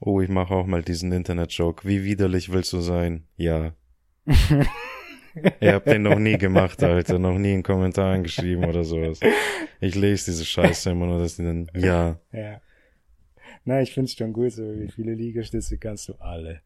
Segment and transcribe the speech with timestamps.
[0.00, 1.86] Oh, ich mache auch mal diesen Internet-Joke.
[1.86, 3.24] Wie widerlich willst du sein?
[3.36, 3.72] Ja.
[5.60, 7.18] Ihr habt den noch nie gemacht, Alter.
[7.18, 9.20] Noch nie in Kommentaren geschrieben oder sowas.
[9.80, 12.20] Ich lese diese Scheiße immer nur, dass die dann, ja.
[12.32, 12.60] Ja.
[13.64, 16.62] Na, ich find's schon gut, so wie viele Liegestütze kannst du alle.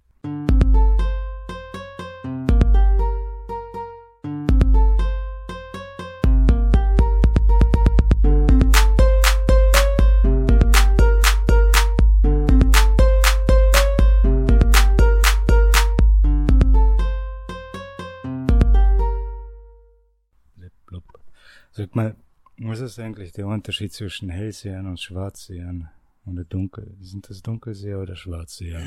[21.92, 22.16] Sag mal,
[22.56, 25.90] was ist eigentlich der Unterschied zwischen Hellsehern und Schwarzsehern?
[26.24, 26.96] Oder Dunkel?
[27.02, 28.82] Sind das Dunkelseher oder Schwarzseher?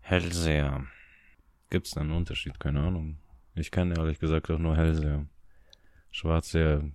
[0.00, 0.86] Hellseher.
[1.68, 2.58] Gibt's da einen Unterschied?
[2.58, 3.18] Keine Ahnung.
[3.54, 5.26] Ich kenne ehrlich gesagt auch nur Hellseher.
[6.12, 6.90] Schwarzseher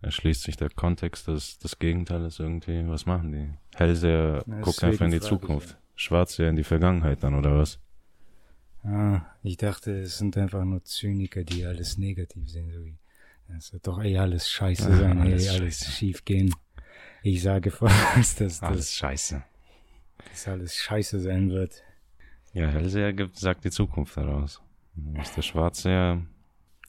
[0.00, 2.88] erschließt sich der Kontext des, des Gegenteils irgendwie.
[2.88, 3.50] Was machen die?
[3.76, 5.72] Hellseher guckt einfach in die ich Zukunft.
[5.72, 5.76] ja.
[5.96, 7.78] Schwarzseher in die Vergangenheit dann, oder was?
[8.84, 12.70] Ah, ich dachte, es sind einfach nur Zyniker, die alles negativ sehen.
[12.72, 12.98] So wie,
[13.56, 16.54] es wird doch eh alles scheiße Ah, sein, alles eh alles schief gehen.
[17.22, 19.42] Ich sage voraus, dass das, scheiße.
[20.30, 21.82] das alles scheiße sein wird.
[22.54, 24.60] Ja, Hellseher gibt, sagt die Zukunft heraus.
[24.94, 26.26] Muss der Schwarzseher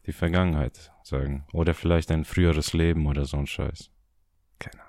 [0.05, 1.45] die Vergangenheit sagen.
[1.53, 3.89] Oder vielleicht ein früheres Leben oder so ein Scheiß.
[4.59, 4.81] Keine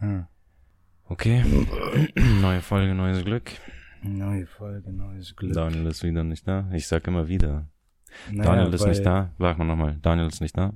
[0.00, 0.24] Ahnung.
[0.24, 0.28] Ah,
[1.08, 1.44] Okay.
[2.16, 3.52] Neue Folge, neues Glück.
[4.02, 5.52] Neue Folge, neues Glück.
[5.54, 6.68] Daniel ist wieder nicht da.
[6.72, 7.66] Ich sag immer wieder.
[8.30, 9.32] Naja, Daniel ist nicht da.
[9.38, 9.98] Sag mal nochmal.
[10.02, 10.74] Daniel ist nicht da.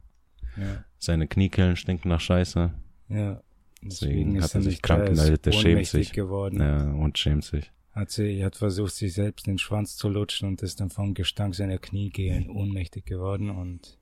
[0.56, 2.72] Ja, Seine Kniekehlen stinken nach Scheiße.
[3.08, 3.41] ja.
[3.83, 6.12] Deswegen hat er sich krank gemeldet, der schämt sich.
[6.12, 6.58] geworden.
[6.60, 7.70] Ja, und schämt sich.
[7.92, 11.55] Hat sie, hat versucht, sich selbst den Schwanz zu lutschen und ist dann vom Gestank
[11.55, 13.98] seiner Kniegehen ohnmächtig geworden und,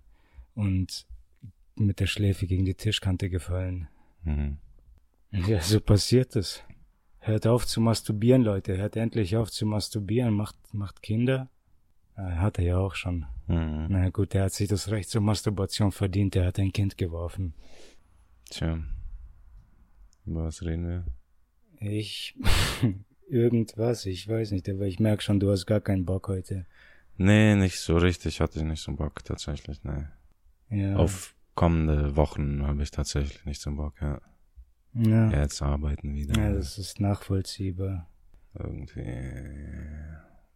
[0.55, 1.07] und
[1.75, 3.89] mit der Schläfe gegen die Tischkante gefallen.
[4.23, 4.57] Mhm.
[5.33, 6.63] Ja, so passiert es.
[7.27, 8.77] Hört auf zu masturbieren, Leute.
[8.77, 10.35] Hört endlich auf zu masturbieren.
[10.35, 11.49] Macht, macht Kinder.
[12.17, 13.25] Ah, hat er ja auch schon.
[13.47, 13.87] Mhm.
[13.89, 16.35] Na gut, der hat sich das Recht zur Masturbation verdient.
[16.35, 17.55] Der hat ein Kind geworfen.
[18.51, 18.79] Tja.
[20.27, 21.07] Über was reden wir?
[21.81, 22.37] Ich,
[23.31, 26.67] irgendwas, ich weiß nicht, aber ich merke schon, du hast gar keinen Bock heute.
[27.17, 28.43] Nee, nicht so richtig.
[28.43, 29.83] Hatte ich nicht so Bock, tatsächlich.
[29.83, 30.05] Nee.
[30.69, 30.97] Ja.
[30.97, 34.21] Auf kommende Wochen habe ich tatsächlich nicht so Bock, ja.
[34.95, 35.31] Ja.
[35.31, 36.41] Ja, jetzt arbeiten wieder.
[36.41, 38.09] Ja, das ist nachvollziehbar.
[38.55, 39.05] irgendwie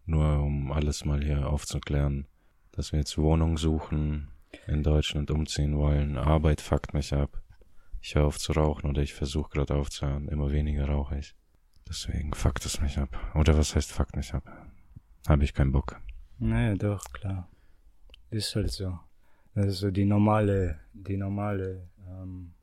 [0.06, 2.26] nur um alles mal hier aufzuklären,
[2.72, 4.28] dass wir jetzt Wohnung suchen,
[4.66, 6.16] in Deutschland umziehen wollen.
[6.16, 7.42] Arbeit fuckt mich ab.
[8.00, 10.28] Ich höre auf zu rauchen oder ich versuche gerade aufzuhören.
[10.28, 11.34] Immer weniger rauche ich.
[11.88, 13.18] Deswegen fuckt es mich ab.
[13.34, 14.44] Oder was heißt fuckt mich ab?
[15.26, 16.00] Habe ich keinen Bock.
[16.38, 17.48] Naja, doch, klar.
[18.30, 18.98] Ist halt so.
[19.54, 22.54] Das ist so die normale, die normale, ähm,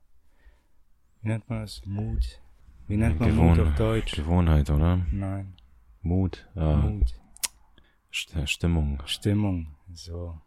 [1.26, 1.82] wie nennt man das?
[1.86, 2.40] Mut.
[2.88, 4.16] Wie nennt man Mut Gewohn- auf Deutsch?
[4.16, 5.06] Gewohnheit, oder?
[5.12, 5.56] Nein.
[6.04, 7.14] Mut, äh, Mut.
[8.14, 9.02] St Stimmung.
[9.08, 9.68] Stimmung.
[9.94, 10.40] So.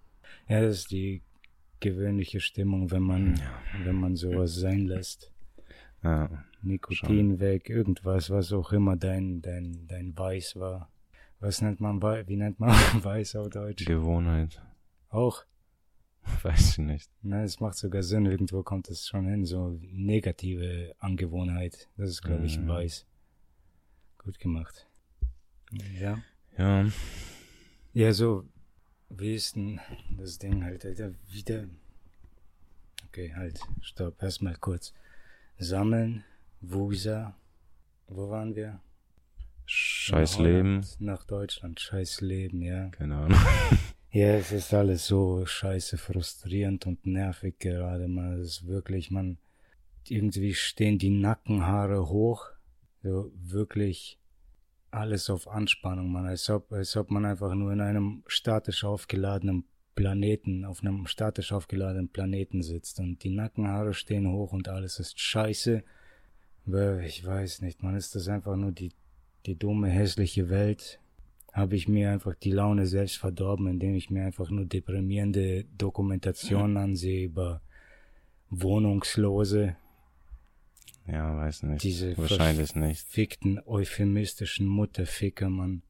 [0.49, 1.23] Ja, das ist die
[1.81, 3.85] gewöhnliche Stimmung, wenn man, Ja.
[3.85, 5.33] wenn man sowas sein lässt.
[6.03, 6.29] Ja,
[6.63, 10.89] Nikotin weg, irgendwas, was auch immer dein, dein, dein Weiß war.
[11.41, 12.71] Was nennt man, wie nennt man
[13.05, 13.85] Weiß auf Deutsch?
[13.85, 14.63] Gewohnheit.
[15.11, 15.43] Auch.
[16.43, 17.11] Weiß ich nicht.
[17.23, 21.89] Na, es macht sogar Sinn, irgendwo kommt es schon hin, so negative Angewohnheit.
[21.97, 22.69] Das ist, glaube ich, Mhm.
[22.69, 23.07] weiß.
[24.19, 24.87] Gut gemacht.
[25.99, 26.23] Ja.
[26.57, 26.87] Ja,
[27.95, 28.45] Ja, so,
[29.11, 29.81] wie ist denn
[30.17, 31.65] das Ding halt, Alter, wieder.
[33.07, 34.93] Okay, halt, stopp, erstmal kurz.
[35.59, 36.25] Sammeln,
[36.61, 37.35] Wusa,
[38.07, 38.81] wo waren wir?
[39.71, 40.83] scheiß Leben.
[40.99, 42.89] Nach Deutschland, scheiß Leben, ja.
[42.91, 43.39] Keine Ahnung.
[44.19, 48.41] Ja, es ist alles so scheiße frustrierend und nervig gerade, man.
[48.41, 49.39] Ist wirklich, man,
[50.09, 52.47] irgendwie stehen die Nackenhaare hoch.
[53.01, 54.19] So wirklich
[54.91, 56.27] alles auf Anspannung, man.
[56.27, 59.63] Als ob, als ob man einfach nur in einem statisch aufgeladenen
[59.95, 65.21] Planeten, auf einem statisch aufgeladenen Planeten sitzt und die Nackenhaare stehen hoch und alles ist
[65.21, 65.85] scheiße.
[67.07, 68.91] Ich weiß nicht, man ist das einfach nur die,
[69.47, 70.99] die dumme, hässliche Welt,
[71.53, 76.77] habe ich mir einfach die Laune selbst verdorben, indem ich mir einfach nur deprimierende Dokumentationen
[76.77, 77.63] ansehe über
[78.51, 79.77] Wohnungslose,
[81.07, 81.83] Ja, weiß nicht.
[81.83, 83.01] diese Wahrscheinlich nicht.
[83.03, 85.83] verfickten euphemistischen Mutterficker, Mann.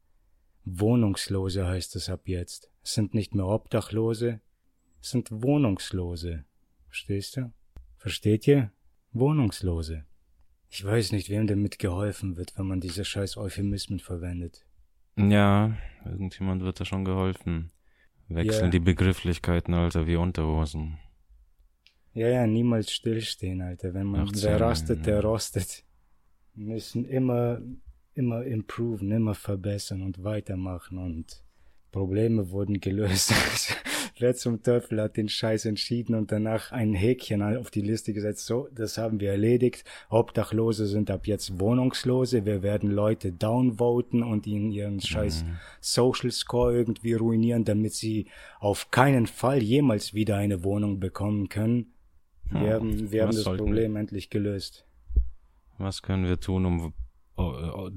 [0.65, 2.69] Wohnungslose heißt es ab jetzt.
[2.83, 4.41] Es sind nicht mehr Obdachlose,
[5.01, 6.45] es sind Wohnungslose.
[6.87, 7.51] Verstehst du?
[7.97, 8.71] Versteht ihr?
[9.11, 10.05] Wohnungslose.
[10.69, 14.65] Ich weiß nicht, wem damit geholfen wird, wenn man diese scheiß Euphemismen verwendet.
[15.17, 15.75] Ja,
[16.05, 17.71] irgendjemand wird da schon geholfen.
[18.27, 18.69] Wechseln Ja.
[18.69, 20.97] die Begrifflichkeiten, Alter, wie Unterhosen.
[22.13, 23.93] Ja, ja, niemals stillstehen, Alter.
[23.93, 25.83] Wenn man, Ach so, wer rastet, der rostet.
[26.55, 27.59] müssen immer,
[28.13, 31.43] immer improven, immer verbessern und weitermachen und
[31.91, 33.33] Probleme wurden gelöst.
[34.19, 38.45] Wer zum Teufel hat den Scheiß entschieden und danach ein Häkchen auf die Liste gesetzt?
[38.45, 39.85] So, das haben wir erledigt.
[40.09, 42.45] Obdachlose sind ab jetzt Wohnungslose.
[42.45, 45.57] Wir werden Leute downvoten und ihnen ihren Scheiß mhm.
[45.79, 48.27] Social Score irgendwie ruinieren, damit sie
[48.59, 51.93] auf keinen Fall jemals wieder eine Wohnung bekommen können.
[52.49, 52.69] Wir hm.
[52.69, 54.85] haben, wir haben das Problem endlich gelöst.
[55.77, 56.93] Was können wir tun, um
[57.37, 57.89] oh,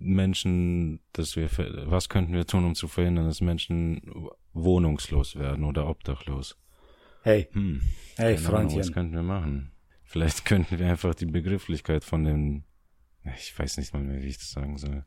[0.00, 1.48] Menschen, dass wir,
[1.86, 4.00] was könnten wir tun, um zu verhindern, dass Menschen
[4.52, 6.56] wohnungslos werden oder obdachlos?
[7.22, 7.82] Hey, hm,
[8.16, 8.80] hey, Freundchen.
[8.80, 9.72] was könnten wir machen?
[10.04, 12.64] Vielleicht könnten wir einfach die Begrifflichkeit von den,
[13.36, 15.04] ich weiß nicht mal mehr, wie ich das sagen soll.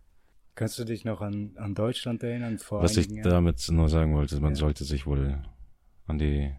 [0.56, 2.60] Kannst du dich noch an, an Deutschland erinnern?
[2.60, 3.24] Vor was ich Jahren?
[3.24, 4.58] damit nur sagen wollte, man ja.
[4.58, 5.42] sollte sich wohl
[6.06, 6.54] an die,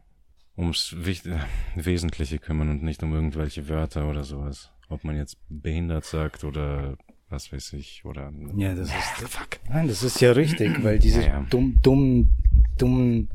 [0.56, 0.96] ums
[1.76, 4.70] Wesentliche kümmern und nicht um irgendwelche Wörter oder sowas.
[4.88, 6.96] Ob man jetzt behindert sagt oder
[7.34, 8.32] was weiß ich, oder.
[8.56, 9.28] Ja, das ist.
[9.28, 9.58] Fuck.
[9.68, 11.46] Nein, das ist ja richtig, weil diese ja, ja.
[11.50, 12.30] dumm, dummen,
[12.78, 13.28] dummen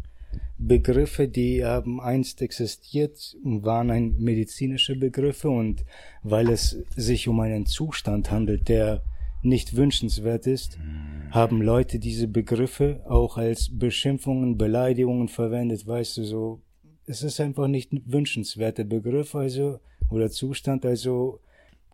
[0.57, 5.86] Begriffe, die haben einst existiert und waren ein medizinische Begriffe und
[6.24, 9.04] weil es sich um einen Zustand handelt, der
[9.42, 11.31] nicht wünschenswert ist, hm.
[11.31, 16.62] haben Leute diese Begriffe auch als Beschimpfungen, Beleidigungen verwendet, weißt du, so,
[17.06, 19.80] es ist einfach nicht ein wünschenswerter Begriff, also,
[20.10, 21.40] oder Zustand, also,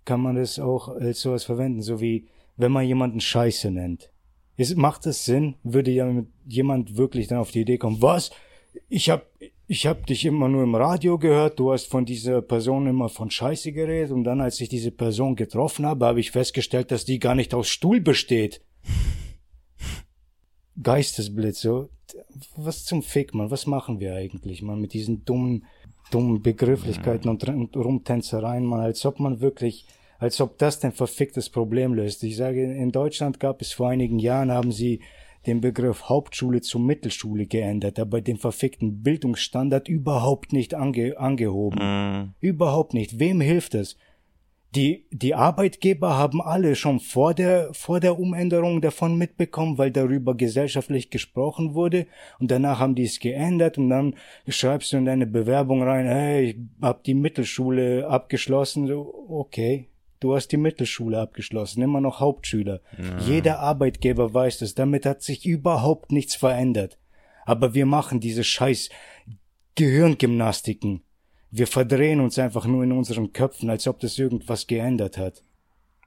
[0.06, 4.12] kann man das auch als sowas verwenden, so wie wenn man jemanden Scheiße nennt.
[4.58, 5.56] Ist, macht es Sinn?
[5.64, 8.32] Würde ja jemand wirklich dann auf die Idee kommen, was?
[8.88, 9.26] Ich hab,
[9.68, 13.30] ich hab dich immer nur im Radio gehört, du hast von dieser Person immer von
[13.30, 17.20] Scheiße geredet und dann, als ich diese Person getroffen habe, habe ich festgestellt, dass die
[17.20, 18.62] gar nicht aus Stuhl besteht.
[20.82, 21.90] Geistesblitz, so.
[22.56, 23.52] Was zum Fick, man?
[23.52, 25.66] Was machen wir eigentlich, man, mit diesen dummen
[26.12, 29.86] dummen Begrifflichkeiten und, und Rumtänzereien, man, als ob man wirklich,
[30.20, 32.24] als ob das ein verficktes Problem löst.
[32.24, 35.02] Ich sage, in Deutschland gab es vor einigen Jahren, haben sie
[35.46, 41.80] den Begriff Hauptschule zu Mittelschule geändert, aber den verfickten Bildungsstandard überhaupt nicht ange angehoben.
[41.80, 42.34] Mm.
[42.40, 43.20] Überhaupt nicht.
[43.20, 43.96] Wem hilft es?
[44.76, 50.36] Die, die Arbeitgeber haben alle schon vor der, vor der Umänderung davon mitbekommen, weil darüber
[50.36, 52.08] gesellschaftlich gesprochen wurde
[52.40, 54.16] und danach haben die es geändert und dann
[54.50, 59.88] schreibst du in deine Bewerbung rein, hey, ich hab die Mittelschule abgeschlossen, okay,
[60.20, 62.82] du hast die Mittelschule abgeschlossen, immer noch Hauptschüler.
[62.98, 63.20] Ja.
[63.20, 66.98] Jeder Arbeitgeber weiß das, damit hat sich überhaupt nichts verändert.
[67.46, 68.90] Aber wir machen diese scheiß
[69.76, 71.05] Gehirngymnastiken
[71.58, 75.42] wir verdrehen uns einfach nur in unseren Köpfen, als ob das irgendwas geändert hat.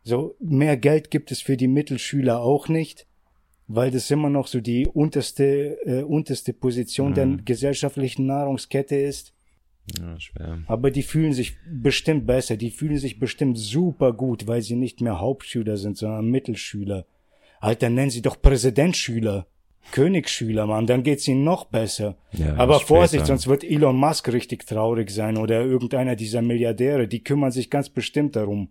[0.05, 3.07] So, mehr Geld gibt es für die Mittelschüler auch nicht,
[3.67, 7.15] weil das immer noch so die unterste, äh, unterste Position mhm.
[7.15, 9.33] der gesellschaftlichen Nahrungskette ist.
[9.99, 10.59] Ja, schwer.
[10.67, 15.01] Aber die fühlen sich bestimmt besser, die fühlen sich bestimmt super gut, weil sie nicht
[15.01, 17.07] mehr Hauptschüler sind, sondern Mittelschüler.
[17.61, 19.47] Alter, nennen sie doch Präsidentschüler.
[19.93, 22.17] Königsschüler, Mann, dann geht's ihnen noch besser.
[22.33, 27.23] Ja, Aber Vorsicht, sonst wird Elon Musk richtig traurig sein oder irgendeiner dieser Milliardäre, die
[27.23, 28.69] kümmern sich ganz bestimmt darum.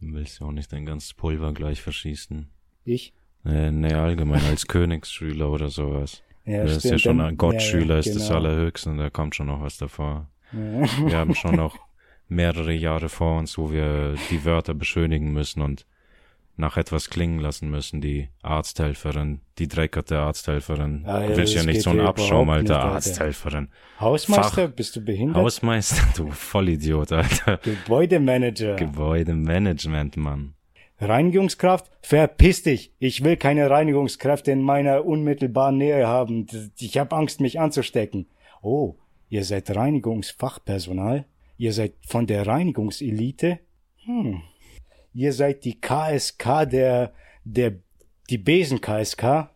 [0.00, 2.48] Du willst ja auch nicht dein ganzes Pulver gleich verschießen.
[2.84, 3.14] Ich?
[3.44, 6.22] Nee, nee allgemein als Königsschüler oder sowas.
[6.44, 6.84] Ja, das stimmt.
[6.84, 7.98] ist ja schon ein Gottschüler, ja, ja, genau.
[8.00, 8.38] ist das genau.
[8.38, 10.28] Allerhöchste und da kommt schon noch was davor.
[10.52, 11.08] Ja.
[11.08, 11.78] Wir haben schon noch
[12.28, 15.86] mehrere Jahre vor uns, wo wir die Wörter beschönigen müssen und
[16.56, 21.04] nach etwas klingen lassen müssen, die Arzthelferin, die dreckerte Arzthelferin.
[21.06, 23.68] Ah, ja, du willst ja nicht so ein Abschaum, Alter, Arzthelferin.
[24.00, 25.42] Hausmeister, Fach bist du behindert?
[25.42, 27.58] Hausmeister, du Vollidiot, Alter.
[27.58, 28.76] Gebäudemanager.
[28.76, 30.54] Gebäudemanagement, Mann.
[31.00, 31.90] Reinigungskraft?
[32.02, 32.92] Verpiss dich!
[32.98, 36.46] Ich will keine Reinigungskräfte in meiner unmittelbaren Nähe haben.
[36.78, 38.26] Ich habe Angst, mich anzustecken.
[38.62, 38.94] Oh,
[39.28, 41.26] ihr seid Reinigungsfachpersonal?
[41.56, 43.58] Ihr seid von der Reinigungselite?
[44.04, 44.42] Hm,
[45.14, 47.78] ihr seid die KSK der, der,
[48.28, 49.48] die Besen-KSK.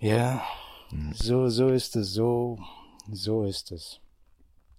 [0.00, 0.42] Ja,
[1.12, 2.58] so, so ist es, so,
[3.10, 4.00] so ist es.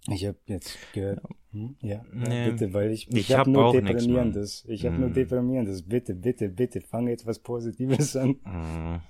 [0.08, 1.20] Ich habe jetzt gehört,
[1.52, 1.76] hm?
[1.82, 4.66] ja, nee, bitte, weil ich, ich, ich habe hab nur deprimierendes.
[4.66, 5.02] Nix, ich habe hm.
[5.02, 5.82] nur deprimierendes.
[5.82, 8.36] Bitte, bitte, bitte, fange jetzt was Positives an.
[8.44, 9.02] Hm.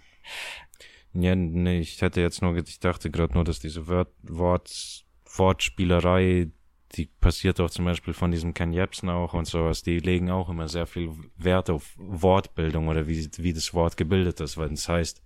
[1.22, 6.50] Ja, nee, ich hätte jetzt nur, ich dachte gerade nur, dass diese Wort, Wort, Wortspielerei
[6.96, 9.84] die passiert auch zum Beispiel von diesem Ken Jebsen auch und sowas.
[9.84, 14.40] Die legen auch immer sehr viel Wert auf Wortbildung oder wie, wie das Wort gebildet
[14.40, 15.22] ist, weil das heißt,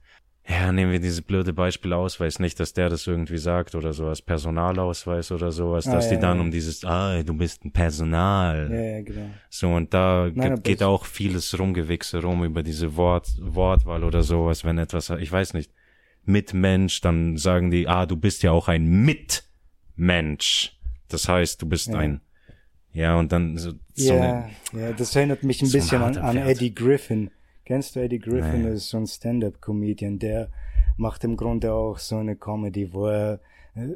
[0.48, 4.22] ja, nehmen wir dieses blöde Beispiel Ausweis, nicht, dass der das irgendwie sagt oder sowas,
[4.22, 6.44] Personalausweis oder sowas, ah, dass ja, die dann ja.
[6.44, 8.68] um dieses, ah, du bist ein Personal.
[8.72, 9.30] Ja, ja, genau.
[9.50, 14.66] So, und da Nein, geht auch vieles Rumgewichse rum über diese Wort, Wortwahl oder sowas,
[14.66, 15.72] wenn etwas, ich weiß nicht,
[16.26, 20.79] Mitmensch, dann sagen die, ah, du bist ja auch ein Mitmensch.
[21.10, 21.98] Das heißt, du bist ja.
[21.98, 22.22] ein
[22.94, 23.74] Ja, und dann so.
[23.96, 26.38] Ja, ja, das erinnert mich ein so bisschen an, an.
[26.38, 27.32] Eddie Griffin.
[27.66, 28.64] Kennst du Eddie Griffin?
[28.64, 28.70] Nee.
[28.70, 30.50] Das ist so ein Stand-up-Comedian, der
[30.98, 33.40] macht im Grunde auch so eine Comedy, wo er
[33.76, 33.96] äh,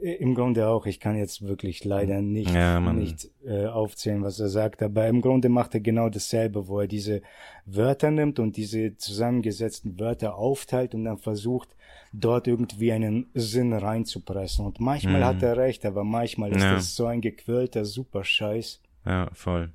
[0.00, 4.48] im Grunde auch, ich kann jetzt wirklich leider nicht, Ja, nicht äh, aufzählen, was er
[4.48, 7.20] sagt, aber im Grunde macht er genau dasselbe, wo er diese
[7.66, 11.74] Wörter nimmt und diese zusammengesetzten Wörter aufteilt und dann versucht,
[12.20, 14.64] dort irgendwie einen Sinn reinzupressen.
[14.66, 15.24] Und manchmal Mhm.
[15.24, 16.74] hat er recht, aber manchmal ist Ja.
[16.74, 19.72] das so ein gequälter Superscheiß Ja, voll.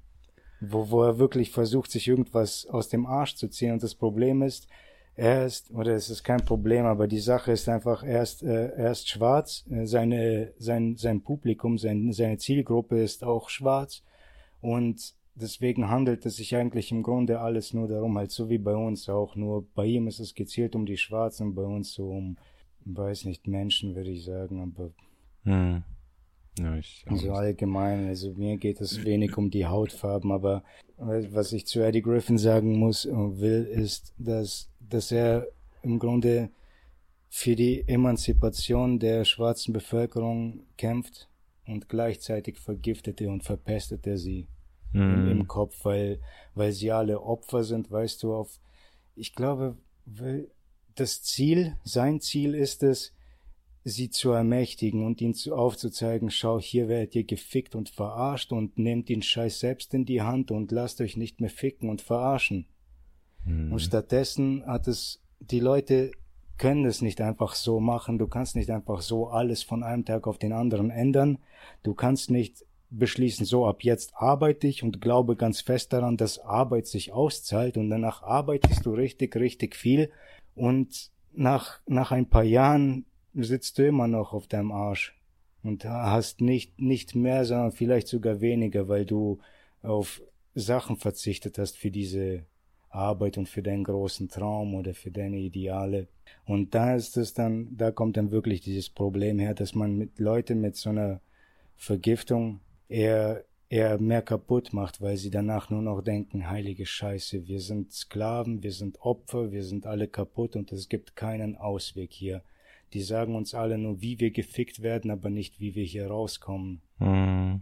[0.59, 3.73] wo, wo er wirklich versucht, sich irgendwas aus dem Arsch zu ziehen.
[3.73, 4.67] Und das Problem ist,
[5.15, 8.69] er ist, oder es ist kein Problem, aber die Sache ist einfach, er ist, äh,
[8.69, 14.01] er ist schwarz, äh, seine, sein, sein Publikum, sein, seine Zielgruppe ist auch schwarz
[14.61, 18.75] und deswegen handelt es sich eigentlich im Grunde alles nur darum, halt so wie bei
[18.75, 22.37] uns auch, nur bei ihm ist es gezielt um die Schwarzen, bei uns so um,
[22.85, 24.91] weiß nicht, Menschen, würde ich sagen, aber
[25.43, 25.83] Hm.
[26.59, 27.03] Ja, ich.
[27.07, 30.63] also allgemein, also mir geht es wenig um die Hautfarben, aber
[30.97, 35.47] was ich zu Eddie Griffin sagen muss und will, ist, dass, dass er
[35.81, 36.51] im Grunde
[37.29, 41.27] für die Emanzipation der schwarzen Bevölkerung kämpft
[41.65, 44.47] und gleichzeitig vergiftet er und verpestet er sie
[44.93, 45.47] im, im.
[45.47, 46.19] Kopf, weil,
[46.55, 48.59] weil sie alle Opfer sind, weißt du, auf,
[49.15, 49.77] ich glaube,
[50.95, 53.13] das Ziel, sein Ziel ist es,
[53.83, 58.77] sie zu ermächtigen und ihnen zu, aufzuzeigen, schau, hier werdet ihr gefickt und verarscht und
[58.77, 62.67] nehmt den Scheiß selbst in die Hand und lasst euch nicht mehr ficken und verarschen.
[63.43, 63.73] Hm.
[63.73, 66.11] Und stattdessen hat es, die Leute
[66.57, 68.17] können es nicht einfach so machen.
[68.17, 71.39] Du kannst nicht einfach so alles von einem Tag auf den anderen ändern.
[71.81, 72.63] Du kannst nicht
[72.97, 77.77] beschließen, so ab jetzt arbeite ich und glaube ganz fest daran, dass Arbeit sich auszahlt
[77.77, 80.11] und danach arbeitest du richtig, richtig viel
[80.55, 85.17] und nach, nach ein paar Jahren sitzt du immer noch auf deinem Arsch
[85.63, 89.39] und hast nicht, nicht mehr, sondern vielleicht sogar weniger, weil du
[89.81, 90.21] auf
[90.53, 92.45] Sachen verzichtet hast für diese
[92.89, 96.07] Arbeit und für deinen großen Traum oder für deine Ideale.
[96.45, 100.19] Und da ist es dann, da kommt dann wirklich dieses Problem her, dass man mit
[100.19, 101.19] Leuten mit so einer
[101.75, 107.59] Vergiftung eher, eher mehr kaputt macht, weil sie danach nur noch denken, heilige Scheiße, wir
[107.59, 112.43] sind Sklaven, wir sind Opfer, wir sind alle kaputt und es gibt keinen Ausweg hier.
[112.93, 116.81] Die sagen uns alle nur, wie wir gefickt werden, aber nicht, wie wir hier rauskommen.
[116.99, 117.61] Hm.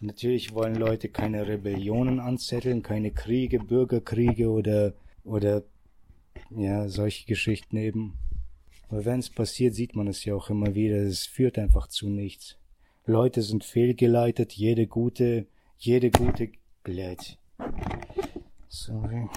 [0.00, 5.62] Natürlich wollen Leute keine Rebellionen anzetteln, keine Kriege, Bürgerkriege oder, oder,
[6.50, 8.18] ja, solche Geschichten eben.
[8.88, 10.96] Aber wenn es passiert, sieht man es ja auch immer wieder.
[10.96, 12.58] Es führt einfach zu nichts.
[13.06, 15.46] Leute sind fehlgeleitet, jede gute,
[15.78, 16.50] jede gute,
[16.82, 17.38] blöd.
[18.68, 19.28] Sorry.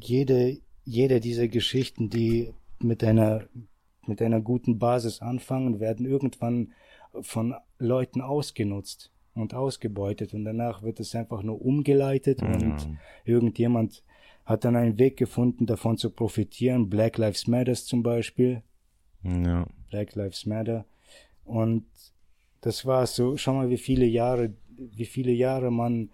[0.00, 3.44] Jede, jede dieser Geschichten, die mit einer,
[4.06, 6.72] mit einer guten Basis anfangen, werden irgendwann
[7.20, 12.76] von Leuten ausgenutzt und ausgebeutet und danach wird es einfach nur umgeleitet und Ja.
[13.24, 14.02] irgendjemand
[14.44, 16.88] hat dann einen Weg gefunden, davon zu profitieren.
[16.88, 18.62] Black Lives Matters zum Beispiel.
[19.22, 19.66] Ja.
[19.90, 20.84] Black Lives Matter.
[21.44, 21.84] Und
[22.60, 26.10] das war so, schau mal, wie viele Jahre, wie viele Jahre man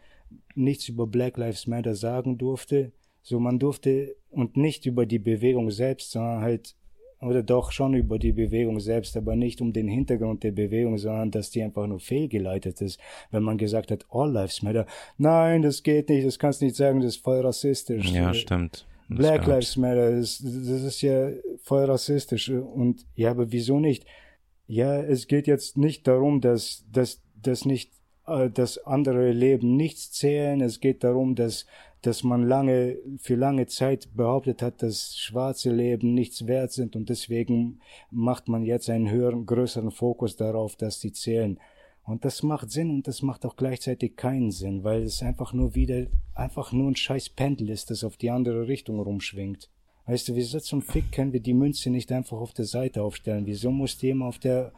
[0.54, 2.92] nichts über Black Lives Matter sagen durfte.
[3.22, 6.74] So, man durfte, und nicht über die Bewegung selbst, sondern halt,
[7.20, 11.30] oder doch schon über die Bewegung selbst, aber nicht um den Hintergrund der Bewegung, sondern
[11.30, 12.98] dass die einfach nur fehlgeleitet ist.
[13.30, 14.86] Wenn man gesagt hat, All Lives Matter,
[15.18, 18.10] nein, das geht nicht, das kannst du nicht sagen, das ist voll rassistisch.
[18.10, 18.86] Ja, stimmt.
[19.08, 19.46] Black.
[19.46, 21.30] Lives Matter, das, das ist ja
[21.62, 22.50] voll rassistisch.
[22.50, 24.04] Und ja, aber wieso nicht?
[24.66, 27.92] Ja, es geht jetzt nicht darum, dass, dass, dass nicht,
[28.26, 30.60] äh, dass andere Leben nichts zählen.
[30.60, 31.66] Es geht darum, dass,
[32.02, 37.08] dass man lange, für lange Zeit behauptet hat, dass schwarze Leben nichts wert sind und
[37.08, 41.58] deswegen macht man jetzt einen höheren, größeren Fokus darauf, dass sie zählen.
[42.04, 45.74] Und das macht Sinn und das macht auch gleichzeitig keinen Sinn, weil es einfach nur
[45.76, 49.70] wieder, einfach nur ein scheiß Pendel ist, das auf die andere Richtung rumschwingt.
[50.06, 53.46] Weißt du, wieso zum Fick können wir die Münze nicht einfach auf der Seite aufstellen?
[53.46, 54.72] Wieso muss die immer auf der,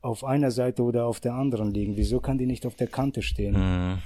[0.00, 1.96] auf einer Seite oder auf der anderen liegen?
[1.96, 3.56] Wieso kann die nicht auf der Kante stehen?
[3.56, 3.98] Hm.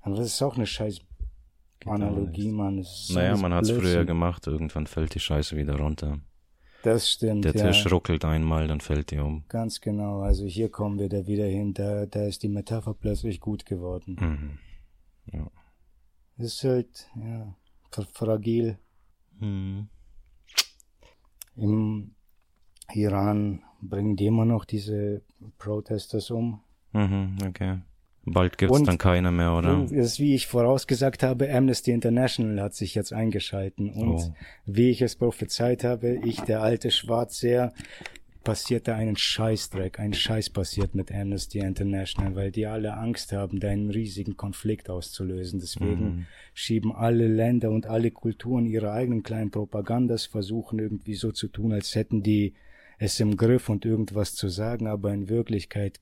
[0.00, 1.00] Aber das ist auch eine scheiß
[1.84, 2.78] Analogie, Mann.
[2.78, 4.06] Das Naja, man hat's früher Blödsinn.
[4.06, 6.18] gemacht, irgendwann fällt die Scheiße wieder runter.
[6.82, 7.66] Das stimmt, Der ja.
[7.68, 9.44] Tisch ruckelt einmal, dann fällt die um.
[9.48, 10.20] Ganz genau.
[10.20, 11.74] Also hier kommen wir da wieder hin.
[11.74, 14.16] Da, da ist die Metapher plötzlich gut geworden.
[14.20, 15.40] Mhm.
[16.38, 17.54] Es ist halt, ja,
[17.90, 18.78] fra- fragil.
[19.40, 19.88] Mhm.
[21.56, 22.10] Im
[22.92, 25.22] Iran bringen die immer noch diese
[25.58, 26.60] Protesters um.
[26.92, 27.78] Mhm, okay.
[28.28, 29.84] Bald gibt's Und- dann keine mehr, oder?
[29.90, 33.90] Ist, wie ich vorausgesagt habe, Amnesty International hat sich jetzt eingeschalten.
[33.90, 34.34] Und Oh.
[34.64, 37.72] wie ich es prophezeit habe, ich, der alte Schwarzseher,
[38.46, 43.58] passiert da einen Scheißdreck, ein Scheiß passiert mit Amnesty International, weil die alle Angst haben,
[43.58, 45.58] da einen riesigen Konflikt auszulösen.
[45.58, 46.26] Deswegen mhm.
[46.54, 51.72] schieben alle Länder und alle Kulturen ihre eigenen kleinen Propagandas, versuchen irgendwie so zu tun,
[51.72, 52.54] als hätten die
[52.98, 55.98] es im Griff und irgendwas zu sagen, aber in Wirklichkeit,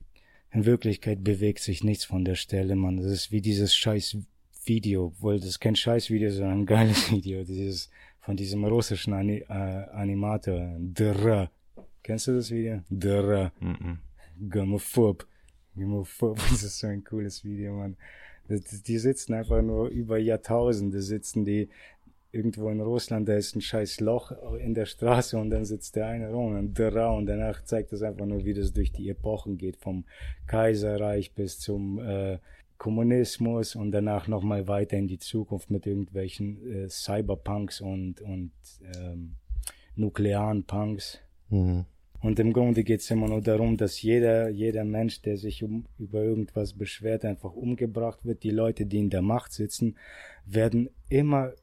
[0.51, 2.97] in Wirklichkeit bewegt sich nichts von der Stelle, man.
[2.97, 4.17] Das ist wie dieses scheiß
[4.65, 9.13] Video, wohl, das ist kein scheiß Video, sondern ein geiles Video, dieses, von diesem russischen
[9.13, 11.49] Ani äh, Animator, Dr.
[12.05, 12.81] Kennst du das Video?
[12.91, 13.51] Dr.
[13.59, 13.97] Mm -mm.
[14.47, 15.25] Gomophob.
[15.73, 17.97] Gomophob, das ist so ein cooles Video, man.
[18.47, 21.67] Die sitzen einfach nur über Jahrtausende, sitzen die
[22.31, 26.05] irgendwo in Russland, da ist ein scheiß Loch in der Straße und dann sitzt der
[26.05, 29.57] eine rum und da und danach zeigt das einfach nur, wie das durch die Epochen
[29.57, 30.05] geht, vom
[30.45, 32.37] Kaiserreich bis zum äh,
[32.77, 38.51] Kommunismus und danach nochmal weiter in die Zukunft mit irgendwelchen äh, Cyberpunks und, und
[38.95, 39.37] ähm,
[39.95, 41.19] nuklearen Punks.
[41.49, 41.85] Mhm.
[42.25, 45.85] Und im Grunde geht es immer nur darum, dass jeder, jeder Mensch, der sich um,
[45.99, 48.41] über irgendwas beschwert, einfach umgebracht wird.
[48.41, 49.95] Die Leute, die in der Macht sitzen,
[50.43, 51.53] werden immer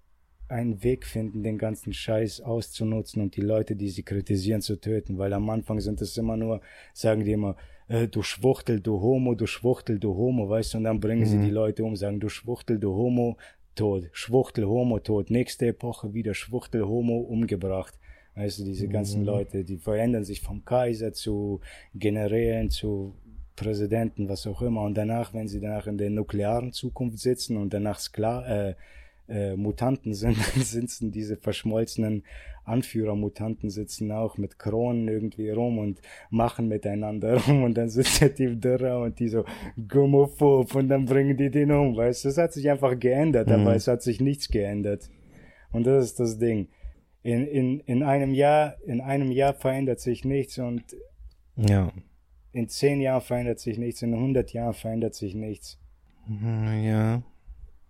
[0.46, 5.18] einen Weg finden, den ganzen Scheiß auszunutzen und die Leute, die sie kritisieren, zu töten.
[5.18, 6.60] Weil am Anfang sind es immer nur,
[6.94, 7.56] sagen die immer,
[7.88, 11.26] äh, du Schwuchtel, du Homo, du Schwuchtel, du Homo, weißt du, und dann bringen mhm.
[11.26, 13.36] sie die Leute um, sagen, du Schwuchtel, du Homo,
[13.74, 17.98] tot, Schwuchtel, Homo, tot, nächste Epoche wieder Schwuchtel, Homo, umgebracht.
[18.34, 19.26] Weißt du, diese ganzen mhm.
[19.26, 21.60] Leute, die verändern sich vom Kaiser zu
[21.94, 23.14] Generälen, zu
[23.56, 24.82] Präsidenten, was auch immer.
[24.82, 28.74] Und danach, wenn sie danach in der nuklearen Zukunft sitzen und danach Skla äh,
[29.28, 32.24] äh, Mutanten sind, dann sitzen diese verschmolzenen
[32.64, 38.34] Anführer-Mutanten sitzen auch mit Kronen irgendwie rum und machen miteinander rum und dann sitzt der
[38.34, 39.44] Typ Dürrer und die so
[39.88, 43.54] Gummophob und dann bringen die den um, weißt du, es hat sich einfach geändert, mhm.
[43.54, 45.10] aber es hat sich nichts geändert.
[45.72, 46.68] Und das ist das Ding.
[47.22, 50.82] In, in, in einem Jahr, in einem Jahr verändert sich nichts und
[51.56, 51.92] ja.
[52.52, 55.78] in zehn Jahren verändert sich nichts, in 100 Jahren verändert sich nichts.
[56.28, 57.22] Ja.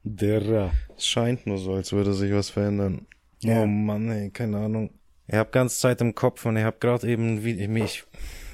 [0.05, 0.73] Der.
[0.97, 3.07] Es scheint nur so, als würde sich was verändern.
[3.41, 3.63] Ja.
[3.63, 4.91] Oh Mann, ey, keine Ahnung.
[5.29, 8.05] Ich hab ganz Zeit im Kopf und ich hab gerade eben wie mich,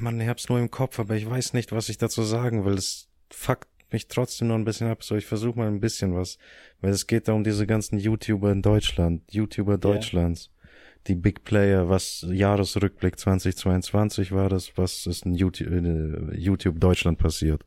[0.00, 2.74] Mann, ich hab's nur im Kopf, aber ich weiß nicht, was ich dazu sagen will.
[2.74, 6.38] Es fuckt mich trotzdem noch ein bisschen ab, so ich versuche mal ein bisschen was,
[6.80, 10.57] weil es geht da um diese ganzen YouTuber in Deutschland, YouTuber Deutschlands, ja.
[11.06, 17.18] Die Big Player, was Jahresrückblick 2022 war das, was ist in YouTube, in YouTube Deutschland
[17.18, 17.64] passiert.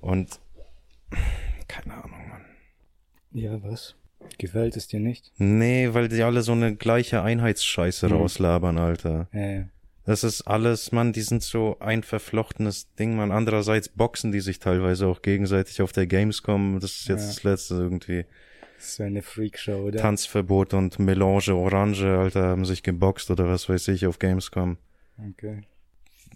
[0.00, 0.40] Und
[1.68, 2.20] keine Ahnung.
[3.32, 3.96] Ja, was?
[4.38, 5.32] Gefällt es dir nicht?
[5.38, 8.14] Nee, weil die alle so eine gleiche Einheitsscheiße mhm.
[8.14, 9.28] rauslabern, Alter.
[9.32, 9.64] Ja, ja.
[10.06, 13.32] Das ist alles, man, die sind so ein verflochtenes Ding, man.
[13.32, 16.78] Andererseits boxen die sich teilweise auch gegenseitig auf der Gamescom.
[16.80, 17.26] Das ist jetzt ja.
[17.28, 18.26] das letzte irgendwie.
[18.84, 19.98] Das eine Freakshow, oder?
[19.98, 24.76] Tanzverbot und Melange Orange, Alter, haben sich geboxt oder was weiß ich auf Gamescom.
[25.30, 25.62] Okay.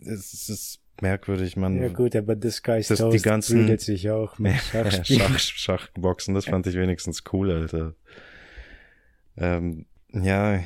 [0.00, 1.76] Es ist merkwürdig, man.
[1.76, 4.54] Ja gut, aber das Geist das die ganzen sich auch mit
[5.04, 7.94] Schach, Schachboxen, das fand ich wenigstens cool, Alter.
[9.36, 9.84] Ähm,
[10.14, 10.60] ja,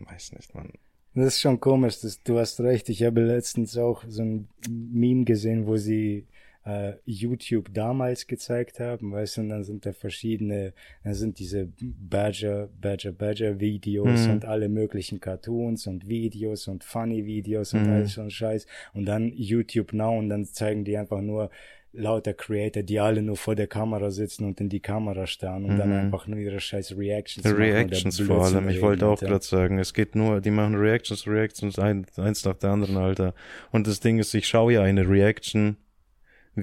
[0.00, 0.72] weiß nicht, man.
[1.14, 2.90] Das ist schon komisch, das, du hast recht.
[2.90, 6.26] Ich habe letztens auch so ein Meme gesehen, wo sie
[6.68, 11.72] äh, YouTube damals gezeigt haben, weißt du, und dann sind da verschiedene, dann sind diese
[11.80, 14.32] Badger, Badger, Badger Videos mhm.
[14.32, 17.92] und alle möglichen Cartoons und Videos und Funny Videos und mhm.
[17.92, 21.50] alles so ein Scheiß und dann YouTube Now und dann zeigen die einfach nur
[21.94, 25.74] lauter Creator, die alle nur vor der Kamera sitzen und in die Kamera starren und
[25.74, 25.78] mhm.
[25.78, 27.56] dann einfach nur ihre scheiß Reactions machen.
[27.56, 31.78] Reactions vor allem, ich wollte auch gerade sagen, es geht nur, die machen Reactions, Reactions,
[31.78, 33.32] ein, eins nach der anderen, Alter.
[33.72, 35.78] Und das Ding ist, ich schaue ja eine Reaction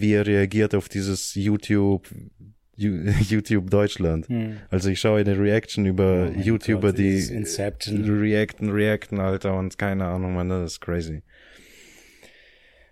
[0.02, 2.08] wie er reagiert auf dieses YouTube
[2.78, 4.28] YouTube Deutschland.
[4.28, 4.58] Hm.
[4.70, 7.46] Also ich schaue eine Reaction über oh YouTuber, Gott, die
[7.88, 11.22] reacten, reacten, Alter, und keine Ahnung, man, das ist crazy.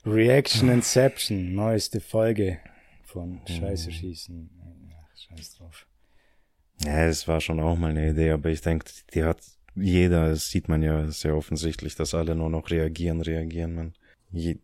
[0.06, 2.60] Reaction Inception, neueste Folge
[3.04, 4.50] von Scheiße schießen.
[4.92, 5.88] Ach, scheiß drauf.
[6.84, 9.40] Ja, es war schon auch mal eine Idee, aber ich denke, die hat
[9.76, 13.94] jeder, das sieht man ja sehr offensichtlich, dass alle nur noch reagieren, reagieren, man.
[14.32, 14.58] Je,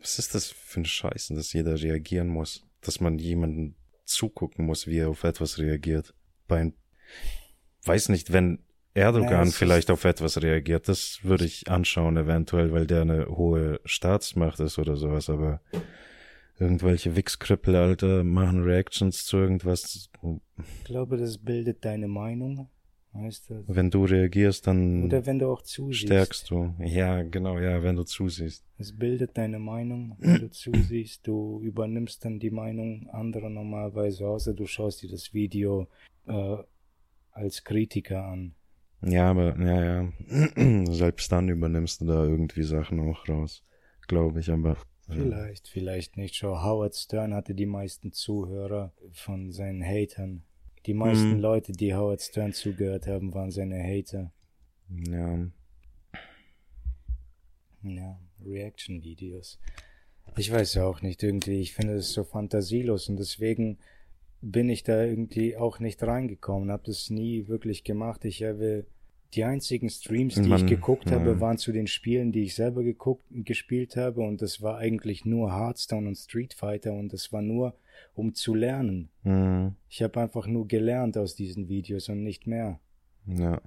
[0.00, 2.66] was ist das für ein Scheißen, dass jeder reagieren muss?
[2.80, 6.14] Dass man jemanden zugucken muss, wie er auf etwas reagiert.
[6.48, 6.72] Bei,
[7.84, 12.86] weiß nicht, wenn Erdogan ja, vielleicht auf etwas reagiert, das würde ich anschauen eventuell, weil
[12.86, 15.60] der eine hohe Staatsmacht ist oder sowas, aber
[16.58, 20.10] irgendwelche Wichskrüppel, Alter, machen Reactions zu irgendwas.
[20.22, 22.68] Ich glaube, das bildet deine Meinung.
[23.12, 23.64] Weißt du?
[23.66, 26.06] Wenn du reagierst, dann Oder wenn du auch zusiehst.
[26.06, 26.74] stärkst du.
[26.78, 28.64] Ja, genau, ja, wenn du zusiehst.
[28.78, 31.26] Es bildet deine Meinung, wenn du zusiehst.
[31.26, 35.88] Du übernimmst dann die Meinung anderer normalerweise, außer du schaust dir das Video
[36.26, 36.56] äh,
[37.32, 38.54] als Kritiker an.
[39.02, 40.12] Ja, aber, ja, ja.
[40.92, 43.64] Selbst dann übernimmst du da irgendwie Sachen auch raus.
[44.06, 44.76] Glaube ich, aber.
[45.08, 45.72] Vielleicht, ja.
[45.72, 46.36] vielleicht nicht.
[46.36, 50.44] Schau, Howard Stern hatte die meisten Zuhörer von seinen Hatern.
[50.86, 51.40] Die meisten hm.
[51.40, 54.32] Leute, die Howard Stern zugehört haben, waren seine Hater.
[54.88, 55.46] Ja.
[57.82, 59.58] Ja, Reaction-Videos.
[60.36, 63.78] Ich weiß ja auch nicht, irgendwie, ich finde es so fantasielos und deswegen
[64.42, 68.24] bin ich da irgendwie auch nicht reingekommen, habe das nie wirklich gemacht.
[68.24, 68.86] Ich habe
[69.34, 71.18] die einzigen Streams, die Man, ich geguckt ja.
[71.18, 75.24] habe, waren zu den Spielen, die ich selber geguckt, gespielt habe und das war eigentlich
[75.24, 77.74] nur Hearthstone und Street Fighter und das war nur,
[78.14, 79.10] um zu lernen.
[79.22, 79.74] Mhm.
[79.88, 82.80] Ich habe einfach nur gelernt aus diesen Videos und nicht mehr.
[83.26, 83.60] Ja.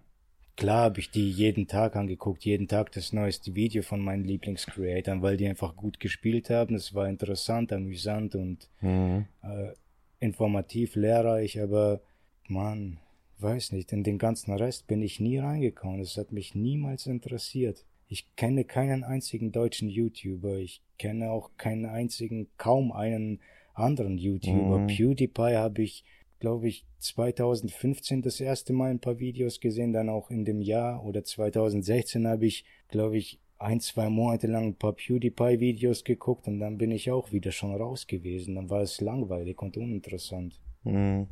[0.55, 5.23] Klar habe ich die jeden Tag angeguckt, jeden Tag das neueste Video von meinen Lieblingscreatoren,
[5.23, 6.75] weil die einfach gut gespielt haben.
[6.75, 9.25] Es war interessant, amüsant und mhm.
[9.41, 9.73] äh,
[10.19, 12.01] informativ, lehrreich, aber
[12.47, 12.99] man,
[13.39, 16.01] weiß nicht, in den ganzen Rest bin ich nie reingekommen.
[16.01, 17.83] Es hat mich niemals interessiert.
[18.07, 20.57] Ich kenne keinen einzigen deutschen YouTuber.
[20.57, 23.39] Ich kenne auch keinen einzigen, kaum einen
[23.73, 24.79] anderen YouTuber.
[24.79, 24.87] Mhm.
[24.87, 26.03] PewDiePie habe ich
[26.43, 31.01] glaube ich, 2015 das erste Mal ein paar Videos gesehen, dann auch in dem Jahr
[31.05, 36.59] oder 2016 habe ich, glaube ich, ein, zwei Monate lang ein paar PewDiePie-Videos geguckt und
[36.59, 38.55] dann bin ich auch wieder schon raus gewesen.
[38.55, 40.59] Dann war es langweilig und uninteressant.
[40.83, 41.27] Mhm.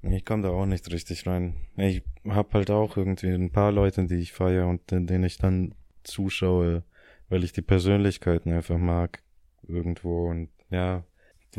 [0.00, 1.56] Ich komme da auch nicht richtig rein.
[1.76, 5.74] Ich hab halt auch irgendwie ein paar Leute, die ich feiere und denen ich dann
[6.02, 6.82] zuschaue,
[7.28, 9.22] weil ich die Persönlichkeiten einfach mag
[9.68, 11.04] irgendwo und ja,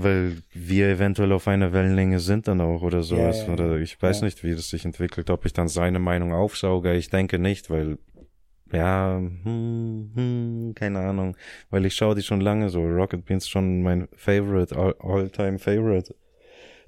[0.01, 3.41] weil wir eventuell auf einer Wellenlänge sind dann auch oder sowas.
[3.41, 4.25] Ja, ja, oder ich weiß ja.
[4.25, 6.93] nicht, wie das sich entwickelt, ob ich dann seine Meinung aufsauge.
[6.95, 7.97] Ich denke nicht, weil
[8.71, 11.37] ja, hm, hm, keine Ahnung,
[11.69, 12.81] weil ich schaue die schon lange so.
[12.83, 16.15] Rocket Beans schon mein Favorite, all-time Favorite.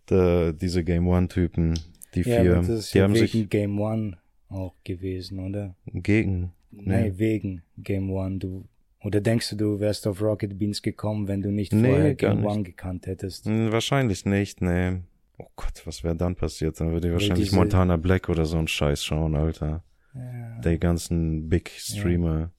[0.10, 1.78] De, diese Game One Typen,
[2.16, 4.18] die ja, vier, das ist die ja haben wegen sich Game One
[4.48, 5.76] auch gewesen, oder?
[5.86, 6.54] Gegen.
[6.72, 7.14] Nein, nee.
[7.18, 8.38] wegen Game One.
[8.38, 8.66] Du
[9.04, 12.46] oder denkst du, du wärst auf Rocket Beans gekommen, wenn du nicht nee, vorher Game
[12.46, 13.46] One gekannt hättest?
[13.46, 15.02] Hm, wahrscheinlich nicht, nee.
[15.38, 16.80] Oh Gott, was wäre dann passiert?
[16.80, 17.56] Dann würde ich wahrscheinlich diese...
[17.56, 19.84] Montana Black oder so ein Scheiß schauen, Alter.
[20.16, 20.62] Ja.
[20.62, 22.52] Die ganzen Big Streamer.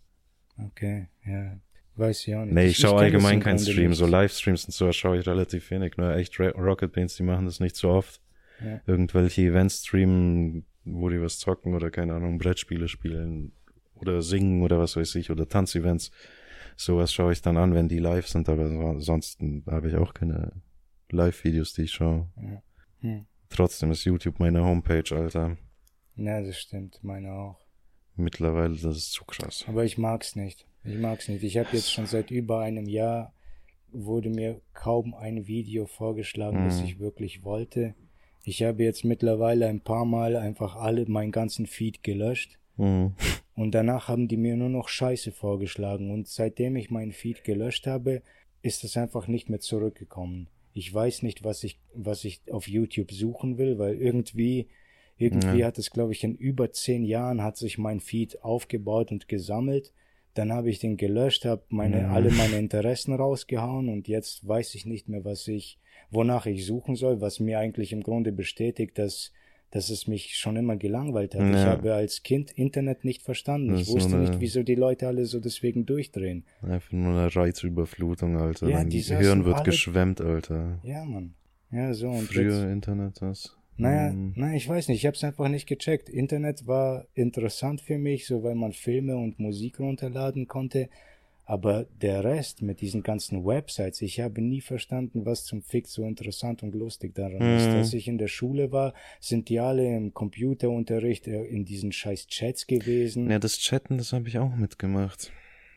[0.56, 0.64] Ja.
[0.66, 1.58] Okay, ja.
[1.96, 2.54] Weiß ich auch nicht.
[2.54, 3.92] Nee, ich, ich schaue allgemein keinen Stream.
[3.92, 5.96] So Livestreams und so schaue ich relativ wenig.
[5.96, 8.20] Nur echt Rocket Beans, die machen das nicht so oft.
[8.64, 8.80] Ja.
[8.86, 13.52] Irgendwelche Events streamen, wo die was zocken oder keine Ahnung, Brettspiele spielen
[14.00, 16.10] oder singen oder was weiß ich oder Tanzevents
[16.78, 20.52] sowas schaue ich dann an, wenn die live sind, aber ansonsten habe ich auch keine
[21.10, 22.28] Live-Videos, die ich schaue.
[22.40, 22.62] Ja.
[23.00, 23.26] Hm.
[23.50, 25.56] Trotzdem ist YouTube meine Homepage, Alter.
[26.16, 27.58] Ja, das stimmt, meine auch.
[28.16, 29.64] Mittlerweile, das ist zu krass.
[29.68, 30.66] Aber ich mag's nicht.
[30.84, 31.42] Ich mag's nicht.
[31.42, 33.32] Ich habe jetzt schon seit über einem Jahr
[33.90, 36.64] wurde mir kaum ein Video vorgeschlagen, mhm.
[36.66, 37.94] das ich wirklich wollte.
[38.44, 42.58] Ich habe jetzt mittlerweile ein paar Mal einfach alle meinen ganzen Feed gelöscht.
[42.78, 43.12] Mhm.
[43.54, 47.86] Und danach haben die mir nur noch Scheiße vorgeschlagen und seitdem ich meinen Feed gelöscht
[47.86, 48.22] habe,
[48.62, 50.48] ist es einfach nicht mehr zurückgekommen.
[50.72, 54.68] Ich weiß nicht, was ich, was ich auf YouTube suchen will, weil irgendwie,
[55.16, 55.66] irgendwie ja.
[55.66, 59.92] hat es, glaube ich, in über zehn Jahren hat sich mein Feed aufgebaut und gesammelt.
[60.34, 62.12] Dann habe ich den gelöscht, habe meine, ja.
[62.12, 66.94] alle meine Interessen rausgehauen und jetzt weiß ich nicht mehr, was ich, wonach ich suchen
[66.94, 69.32] soll, was mir eigentlich im Grunde bestätigt, dass
[69.70, 71.42] dass es mich schon immer gelangweilt hat.
[71.42, 71.50] Ja.
[71.50, 73.76] Ich habe als Kind Internet nicht verstanden.
[73.76, 76.44] Ich wusste eine, nicht, wieso die Leute alle so deswegen durchdrehen.
[76.62, 78.68] Einfach nur eine Reizüberflutung, Alter.
[78.68, 79.64] Ja, Dein Gehirn wird alle...
[79.64, 80.78] geschwemmt, Alter.
[80.82, 81.34] Ja, Mann.
[81.70, 82.72] Ja, so und Früher jetzt...
[82.72, 83.54] Internet, das.
[83.76, 84.32] Naja, hm.
[84.34, 86.08] nein, ich weiß nicht, ich habe es einfach nicht gecheckt.
[86.08, 90.88] Internet war interessant für mich, so weil man Filme und Musik runterladen konnte,
[91.48, 96.04] aber der Rest mit diesen ganzen Websites, ich habe nie verstanden, was zum Fick so
[96.04, 97.56] interessant und lustig daran mhm.
[97.56, 97.66] ist.
[97.68, 102.26] Als ich in der Schule war, sind die alle im Computerunterricht äh, in diesen scheiß
[102.26, 103.30] Chats gewesen.
[103.30, 105.32] Ja, das Chatten, das habe ich auch mitgemacht.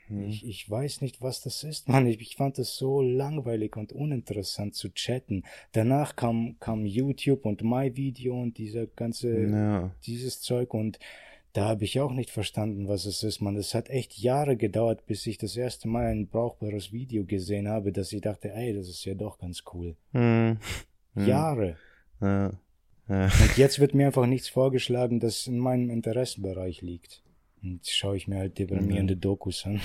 [0.10, 0.26] Mhm.
[0.26, 2.06] Ich, ich weiß nicht, was das ist, Mann.
[2.06, 5.44] Ich, ich fand es so langweilig und uninteressant zu chatten.
[5.72, 9.96] Danach kam, kam YouTube und MyVideo und dieser ganze, ja.
[10.06, 11.00] dieses Zeug und
[11.54, 13.58] da habe ich auch nicht verstanden, was es ist, man.
[13.58, 17.92] Es hat echt Jahre gedauert, bis ich das erste Mal ein brauchbares Video gesehen habe,
[17.92, 19.96] dass ich dachte, ey, das ist ja doch ganz cool.
[20.14, 20.58] Hm.
[21.16, 21.78] Jahre.
[22.22, 22.52] Ja.
[23.10, 23.26] Ja.
[23.26, 27.24] Und jetzt wird mir einfach nichts vorgeschlagen, das in meinem Interessenbereich liegt.
[27.62, 29.22] Und schaue ich mir halt deprimierende mhm.
[29.22, 29.82] Dokus an.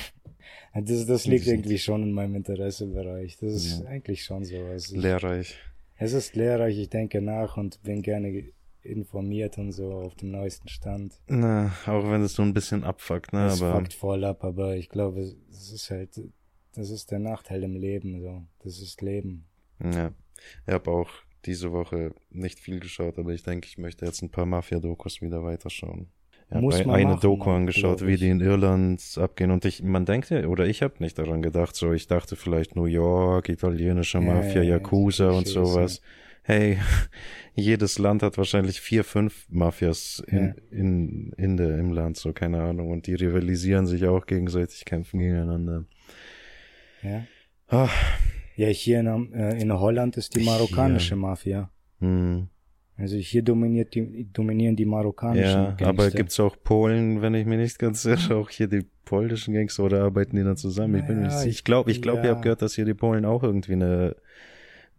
[0.75, 3.37] Das, das liegt irgendwie schon in meinem Interessebereich.
[3.39, 3.87] Das ist ja.
[3.87, 4.57] eigentlich schon so.
[4.57, 5.57] Also lehrreich.
[5.97, 8.53] Es ist lehrreich, ich denke nach und bin gerne
[8.87, 11.21] informiert und so auf dem neuesten Stand.
[11.29, 13.47] Na, auch wenn es so ein bisschen abfuckt, ne?
[13.47, 15.21] Es aber fuckt voll ab, aber ich glaube,
[15.51, 16.21] es ist halt,
[16.75, 18.43] das ist der Nachteil im Leben, so.
[18.63, 19.47] Das ist Leben.
[19.83, 20.13] Ja.
[20.67, 21.11] Ich habe auch
[21.45, 25.43] diese Woche nicht viel geschaut, aber ich denke, ich möchte jetzt ein paar Mafia-Dokus wieder
[25.43, 26.09] weiterschauen.
[26.51, 30.05] Ja, Muss man eine machen, Doku angeschaut, wie die in Irland abgehen und ich, man
[30.05, 34.19] denkt ja, oder ich habe nicht daran gedacht, so ich dachte vielleicht New York, italienische
[34.19, 36.01] Ja, Mafia, ja, Yakuza so und sowas.
[36.47, 36.79] Hey,
[37.55, 40.55] jedes Land hat wahrscheinlich vier, fünf Mafias in, Ja.
[40.71, 42.91] in, in der, im Land, so keine Ahnung.
[42.91, 45.85] Und die rivalisieren sich auch gegenseitig, kämpfen gegeneinander.
[47.03, 47.25] Ja.
[47.69, 47.89] Ah,
[48.55, 50.51] Ja, hier in, äh, in Holland ist die Hier.
[50.53, 51.71] marokkanische Mafia.
[52.01, 52.49] hm.
[52.99, 55.87] Also hier dominiert die, dominieren die marokkanischen Ja, Gangster.
[55.89, 59.85] aber gibt's auch Polen, wenn ich mir nicht ganz irre, auch hier die polnischen Gangster
[59.85, 60.95] oder arbeiten die dann zusammen?
[61.01, 61.51] Ich bin mir nicht sicher.
[61.51, 62.25] Ich glaube, ich glaube, ja.
[62.25, 64.17] ihr habt gehört, dass hier die Polen auch irgendwie eine,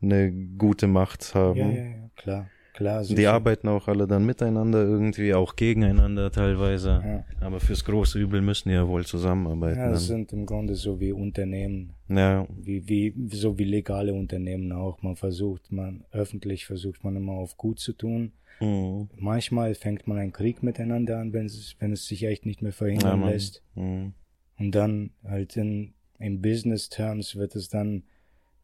[0.02, 1.58] eine gute Macht haben.
[1.58, 3.02] ja, ja, ja, klar, klar.
[3.02, 3.34] Die sicher.
[3.34, 7.02] arbeiten auch alle dann miteinander irgendwie, auch gegeneinander teilweise.
[7.04, 7.46] Ja.
[7.46, 9.80] Aber fürs große Übel müssen die ja wohl zusammenarbeiten.
[9.80, 14.72] Ja, das sind im Grunde so wie Unternehmen, ja, wie, wie, so wie legale Unternehmen
[14.72, 15.02] auch.
[15.02, 18.32] Man versucht, man, öffentlich versucht man immer auf gut zu tun.
[18.60, 19.10] Mhm.
[19.18, 22.72] Manchmal fängt man einen Krieg miteinander an, wenn es, wenn es sich echt nicht mehr
[22.72, 23.30] ja verhindern Mann.
[23.30, 23.64] lässt.
[23.76, 24.14] Mhm.
[24.58, 28.04] Und dann halt in, in Business Terms wird es dann,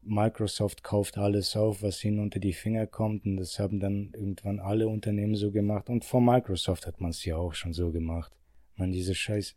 [0.05, 3.25] Microsoft kauft alles auf, was ihnen unter die Finger kommt.
[3.25, 5.89] Und das haben dann irgendwann alle Unternehmen so gemacht.
[5.89, 8.31] Und vor Microsoft hat man es ja auch schon so gemacht.
[8.75, 9.55] Man, diese Scheiß,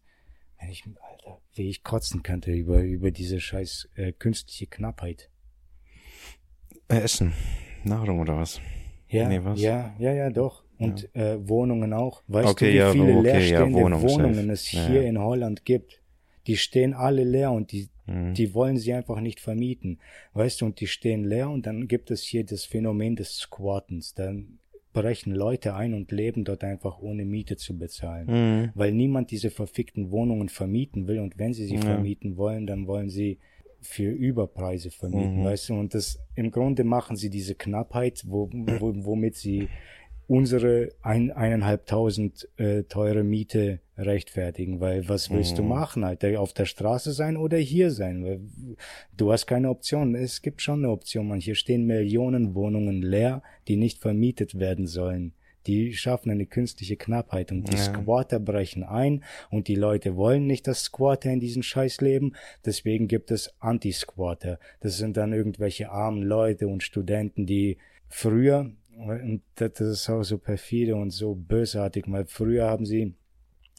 [0.61, 5.31] wenn ich, Alter, wie ich kotzen könnte über, über diese Scheiß äh, künstliche Knappheit.
[6.89, 7.33] Äh, Essen.
[7.85, 8.61] Nahrung oder was?
[9.09, 9.61] Ja, Nee, was?
[9.61, 10.65] ja, ja, ja, doch.
[10.79, 12.23] Und äh, Wohnungen auch.
[12.27, 14.53] Weißt Okay, du, wie ja, viele okay, ja, leerstehende Wohnung, Wohnungen safe.
[14.53, 15.09] es Ja, hier ja.
[15.09, 16.03] in Holland gibt?
[16.47, 18.35] Die stehen alle leer und die, Mhm.
[18.35, 19.99] die wollen sie einfach nicht vermieten.
[20.35, 24.15] Weißt du, und die stehen leer und dann gibt es hier das Phänomen des Squattens.
[24.15, 24.59] Dann
[24.93, 28.27] brechen Leute ein und leben dort einfach ohne Miete zu bezahlen.
[28.29, 28.71] Mhm.
[28.75, 31.81] Weil niemand diese verfickten Wohnungen vermieten will und wenn sie sie Ja.
[31.83, 33.39] vermieten wollen, dann wollen sie
[33.83, 35.45] für Überpreise vermieten, Mhm.
[35.45, 39.69] weißt du, und das im Grunde machen sie diese Knappheit, wo, wo, womit sie
[40.29, 45.69] unsere ein, eineinhalbtausend äh, teure Miete rechtfertigen, weil was willst du Mhm.
[45.69, 46.41] machen, Alter?
[46.41, 48.25] Auf der Straße sein oder hier sein?
[48.25, 48.41] Weil
[49.17, 50.15] du hast keine Option.
[50.15, 51.41] Es gibt schon eine Option, man.
[51.41, 55.33] Hier stehen Millionen Wohnungen leer, die nicht vermietet werden sollen.
[55.67, 57.83] Die schaffen eine künstliche Knappheit und die Ja.
[57.83, 62.35] Squatter brechen ein und die Leute wollen nicht, dass Squatter in diesen Scheiß leben.
[62.65, 64.59] Deswegen gibt es Anti-Squatter.
[64.81, 70.39] Das sind dann irgendwelche armen Leute und Studenten, die früher, und das ist auch so
[70.39, 73.15] perfide und so bösartig, weil früher haben sie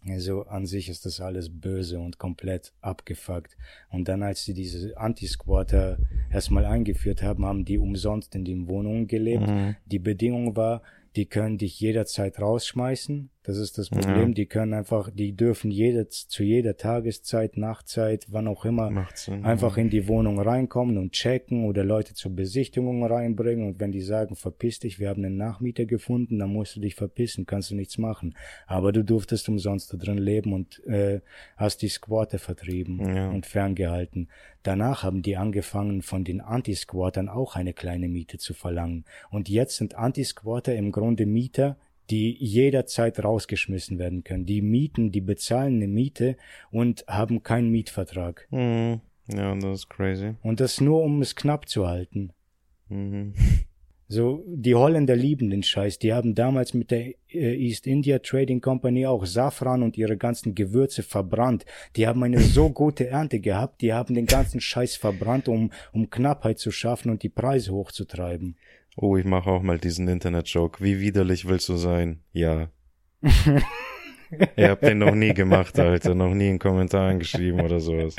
[0.10, 3.58] also an sich ist das alles böse und komplett abgefuckt.
[3.90, 5.98] Und dann, als sie diese Anti-Squatter
[6.32, 9.48] erstmal eingeführt haben, haben die umsonst in den Wohnungen gelebt.
[9.48, 9.76] Mhm.
[9.86, 10.82] Die Bedingung war,
[11.16, 13.30] die können dich jederzeit rausschmeißen.
[13.48, 14.28] Das ist das Problem.
[14.28, 14.34] Ja.
[14.34, 19.46] Die können einfach, die dürfen jede, zu jeder Tageszeit, Nachtzeit, wann auch immer, Sinn.
[19.46, 24.02] einfach in die Wohnung reinkommen und checken oder Leute zur Besichtigung reinbringen und wenn die
[24.02, 27.76] sagen, verpiss dich, wir haben einen Nachmieter gefunden, dann musst du dich verpissen, kannst du
[27.76, 28.36] nichts machen.
[28.68, 31.22] Aber du durftest umsonst da drin leben und äh,
[31.56, 33.30] hast die Squatter vertrieben Ja.
[33.30, 34.28] und ferngehalten.
[34.64, 39.06] Danach haben die angefangen, von den Anti-Squattern auch eine kleine Miete zu verlangen.
[39.32, 41.78] Und jetzt sind Anti-Squatter im Grunde Mieter,
[42.10, 44.46] die jederzeit rausgeschmissen werden können.
[44.46, 46.38] Die mieten, die bezahlen eine Miete
[46.72, 48.48] und haben keinen Mietvertrag.
[48.52, 49.02] Mhm.
[49.30, 50.36] Ja, das ist crazy.
[50.42, 52.32] Und das nur, um es knapp zu halten.
[52.90, 53.34] Mhm.
[54.10, 56.00] So, die Holländer lieben den Scheiß.
[56.00, 60.56] Die haben damals mit der äh, East India Trading Company auch Safran und ihre ganzen
[60.56, 61.66] Gewürze verbrannt.
[61.98, 66.10] Die haben eine so gute Ernte gehabt, die haben den ganzen Scheiß verbrannt, um, um
[66.10, 68.56] Knappheit zu schaffen und die Preise hochzutreiben.
[69.00, 70.84] Oh, ich mache auch mal diesen Internet-Joke.
[70.84, 72.22] Wie widerlich willst du sein?
[72.34, 72.72] Ja.
[74.56, 76.16] Ihr habt den noch nie gemacht, Alter.
[76.16, 78.16] Noch nie in Kommentaren geschrieben oder sowas.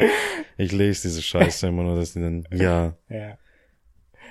[0.57, 2.97] Ich lese diese Scheiße immer nur, dass die dann, ja.
[3.09, 3.39] Ja.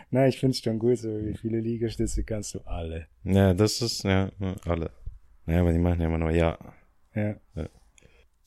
[0.09, 3.07] Na, ich find's schon gut, so wie viele Liegestütze kannst du alle.
[3.25, 4.31] Ja, das ist, ja,
[4.65, 4.91] alle.
[5.47, 6.57] Ja, aber die machen ja immer nur, ja.
[7.13, 7.35] Ja.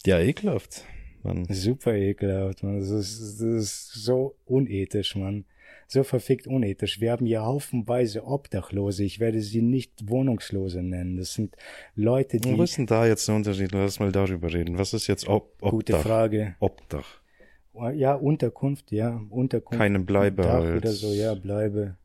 [0.06, 0.86] Ja, ekelhaft.
[1.22, 2.78] Man, Super ekelhaft, man.
[2.78, 5.44] Das ist, das ist so unethisch, man.
[5.92, 7.00] So verfickt unethisch.
[7.00, 9.02] Wir haben hier haufenweise Obdachlose.
[9.02, 11.16] Ich werde sie nicht Wohnungslose nennen.
[11.16, 11.56] Das sind
[11.96, 12.56] Leute, die.
[12.56, 13.72] wo ist denn da jetzt der Unterschied?
[13.72, 14.78] Lass mal darüber reden.
[14.78, 15.70] Was ist jetzt Ob Obdach?
[15.72, 16.54] Gute Frage.
[16.60, 17.20] Obdach.
[17.94, 19.20] Ja, Unterkunft, ja.
[19.30, 19.78] Unterkunft.
[19.80, 20.76] Keine Bleibe Dach halt.
[20.76, 21.96] oder so, ja, Bleibe.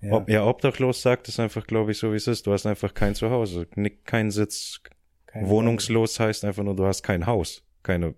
[0.00, 0.12] Ja.
[0.14, 2.44] Ob, ja, obdachlos sagt es einfach, glaube ich, so wie es ist.
[2.48, 3.68] Du hast einfach kein Zuhause,
[4.04, 4.80] kein Sitz.
[5.26, 8.14] Keine Wohnungslos heißt einfach nur, du hast kein Haus, keine.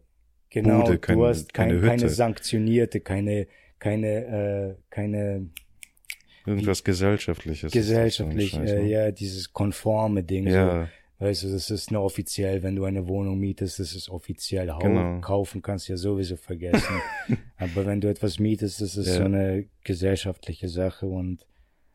[0.49, 2.09] Genau, Bude, kein- du hast kein, keine keine, Hütte.
[2.09, 5.51] sanktionierte, keine, keine, äh, keine
[6.47, 7.65] Irgendwas Gesellschaftliches.
[7.65, 8.89] ist das gesellschaftlich, so äh, ne?
[8.89, 10.49] ja, dieses konforme Ding.
[10.49, 10.55] So.
[10.55, 10.89] Ja,
[11.21, 14.71] Weißt du, das ist nur offiziell, wenn du eine Wohnung mietest, das ist offiziell.
[14.71, 15.21] Hau Genau.
[15.21, 17.01] Kaufen kannst du ja sowieso vergessen.
[17.57, 19.15] Aber wenn du etwas mietest, das ist Ja.
[19.19, 21.47] so eine gesellschaftliche Sache und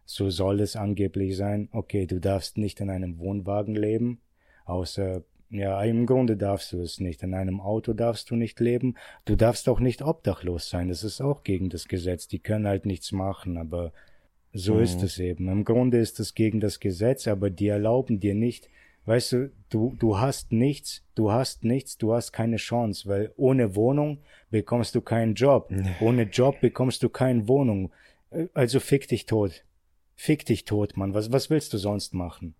[0.06, 1.68] so soll es angeblich sein.
[1.74, 4.22] Okay, du darfst nicht in einem Wohnwagen leben,
[4.65, 7.24] außer Ja, im Grunde darfst du es nicht.
[7.24, 8.96] In einem Auto darfst du nicht leben.
[9.26, 10.90] Du darfst auch nicht obdachlos sein.
[10.90, 12.28] Das ist auch gegen das Gesetz.
[12.28, 13.92] Die können halt nichts machen, aber
[14.54, 14.82] so Mhm.
[14.84, 15.48] ist es eben.
[15.50, 18.70] Im Grunde ist es gegen das Gesetz, aber die erlauben dir nicht,
[19.06, 23.76] weißt du, du, du hast nichts, du hast nichts, du hast keine Chance, weil ohne
[23.76, 24.20] Wohnung
[24.52, 25.72] bekommst du keinen Job.
[26.00, 27.92] Ohne Job bekommst du keine Wohnung.
[28.30, 29.64] Äh, Also fick dich tot.
[30.16, 31.14] Fick dich tot, Mann.
[31.16, 32.54] Was, was willst du sonst machen?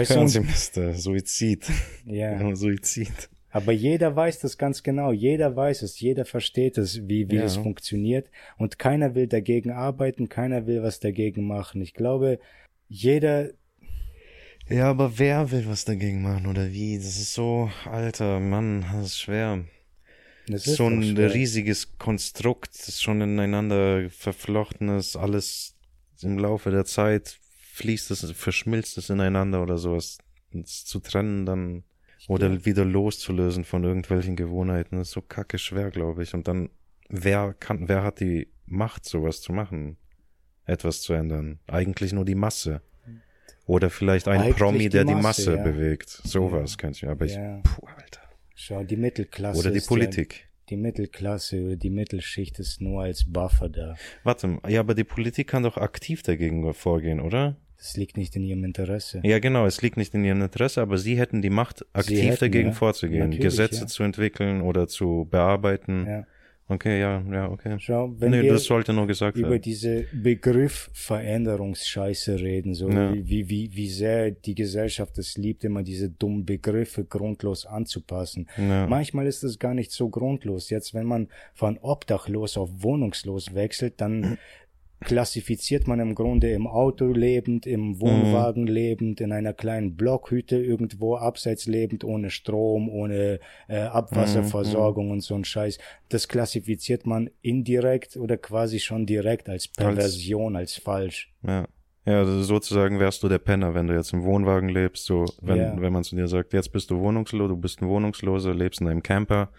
[0.00, 1.66] Weißt Fernsehmister, Suizid.
[2.04, 2.40] ja.
[2.40, 3.28] Ja, Suizid.
[3.50, 5.12] Aber jeder weiß das ganz genau.
[5.12, 5.98] Jeder weiß es.
[5.98, 7.44] Jeder versteht es, wie, wie Ja.
[7.44, 8.30] es funktioniert.
[8.58, 10.28] Und keiner will dagegen arbeiten.
[10.28, 11.80] Keiner will was dagegen machen.
[11.80, 12.38] Ich glaube,
[12.88, 13.50] jeder,
[14.68, 16.96] Ja, aber wer will was dagegen machen oder wie?
[16.98, 19.64] Das ist so, alter Mann, das ist schwer.
[20.48, 25.76] das ist so doch ein riesiges Konstrukt, das schon ineinander verflochten ist, alles
[26.22, 27.38] im Laufe der Zeit
[27.76, 30.18] fließt es, verschmilzt es ineinander oder sowas.
[30.52, 31.84] Es zu trennen dann
[32.28, 36.32] oder wieder loszulösen von irgendwelchen Gewohnheiten, ist so kacke schwer, glaube ich.
[36.32, 36.70] Und dann,
[37.08, 39.98] wer kann, wer hat die Macht, sowas zu machen?
[40.64, 41.60] Etwas zu ändern?
[41.68, 42.80] Eigentlich nur die Masse.
[43.66, 45.62] Oder vielleicht ein Eigentlich Promi, der die Masse, Masse ja.
[45.62, 46.08] bewegt.
[46.08, 47.58] Sowas könnte ich, aber Ja.
[47.58, 48.22] ich, puh, Alter.
[48.54, 49.60] Schau, die Mittelklasse.
[49.60, 50.34] Oder die Politik.
[50.34, 53.94] Ja, die Mittelklasse oder die Mittelschicht ist nur als Buffer da.
[54.24, 57.56] Warte, ja, aber die Politik kann doch aktiv dagegen vorgehen, oder?
[57.78, 59.20] Das liegt nicht in ihrem Interesse.
[59.22, 62.40] Ja, genau, es liegt nicht in ihrem Interesse, aber sie hätten die Macht, aktiv hätten,
[62.40, 62.74] dagegen ja.
[62.74, 63.86] vorzugehen, Natürlich, Gesetze ja.
[63.86, 66.06] zu entwickeln oder zu bearbeiten.
[66.06, 66.26] Ja.
[66.68, 67.76] Okay, ja, ja, okay.
[67.78, 69.62] Schau, wenn nee, wir das sollte nur gesagt über werden.
[69.62, 73.14] diese Begriff Veränderungsscheiße reden, so Ja.
[73.14, 78.48] wie, wie, wie sehr die Gesellschaft es liebt, immer diese dummen Begriffe grundlos anzupassen.
[78.56, 78.88] Ja.
[78.88, 80.68] Manchmal ist es gar nicht so grundlos.
[80.68, 84.36] Jetzt, wenn man von obdachlos auf wohnungslos wechselt, dann
[85.00, 91.16] klassifiziert man im Grunde im Auto lebend, im Wohnwagen lebend, in einer kleinen Blockhütte irgendwo
[91.16, 95.78] abseits lebend, ohne Strom, ohne äh, Abwasserversorgung und so ein Scheiß.
[96.08, 101.32] Das klassifiziert man indirekt oder quasi schon direkt als Perversion, als, falsch.
[101.46, 101.66] Ja.
[102.08, 105.56] Ja, also sozusagen wärst du der Penner, wenn du jetzt im Wohnwagen lebst, so, wenn,
[105.56, 105.80] Ja.
[105.80, 108.86] wenn man zu dir sagt, jetzt bist du wohnungslos, du bist ein Wohnungsloser, lebst in
[108.86, 109.50] einem Camper,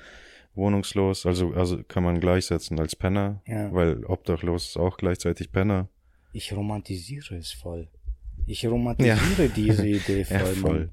[0.57, 3.71] wohnungslos, also, also kann man gleichsetzen als Penner, Ja.
[3.73, 5.87] weil obdachlos ist auch gleichzeitig Penner.
[6.33, 7.87] Ich romantisiere es voll.
[8.45, 10.37] Ich romantisiere diese Idee voll.
[10.37, 10.55] Ja, Mann.
[10.55, 10.89] voll.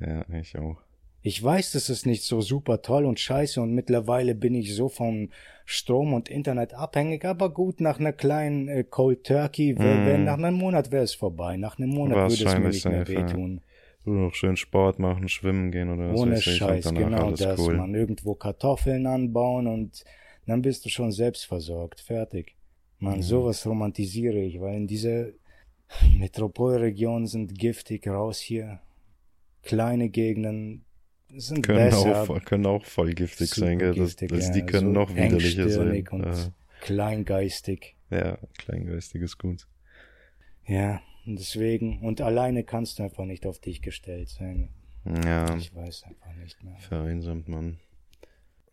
[0.00, 0.76] Ja, ich auch.
[1.24, 4.88] Ich weiß, das ist nicht so super toll und scheiße und mittlerweile bin ich so
[4.88, 5.30] vom
[5.64, 10.38] Strom und Internet abhängig, aber gut, nach einer kleinen äh, Cold Turkey, wär, wär, nach
[10.38, 11.56] einem Monat wäre es vorbei.
[11.56, 13.20] Nach einem Monat würde es mir nicht mehr safe, ja.
[14.04, 17.00] Nur noch schön Sport machen, schwimmen gehen oder was Ohne weiß ich, und Scheiß, danach
[17.00, 17.76] genau das, cool.
[17.76, 17.94] man.
[17.94, 20.04] Irgendwo Kartoffeln anbauen und
[20.46, 22.00] dann bist du schon selbst versorgt.
[22.00, 22.56] Fertig.
[22.98, 23.22] Man, Mhm.
[23.22, 25.26] sowas romantisiere ich, weil in dieser
[26.18, 28.80] Metropolregion sind giftig raus hier.
[29.62, 30.84] Kleine Gegenden
[31.34, 32.22] sind Können besser.
[32.22, 33.94] auch, können auch voll giftig sein, gell?
[33.94, 34.52] Das, das, ja.
[34.52, 36.06] die können So noch widerlicher sein.
[36.10, 37.94] und kleingeistig.
[38.10, 39.66] Äh, ja, kleingeistig ist gut.
[40.66, 44.68] Ja, und deswegen, und alleine kannst du einfach nicht auf dich gestellt sein.
[45.24, 46.76] Ja, Ich weiß einfach nicht mehr.
[46.78, 47.78] vereinsamt man.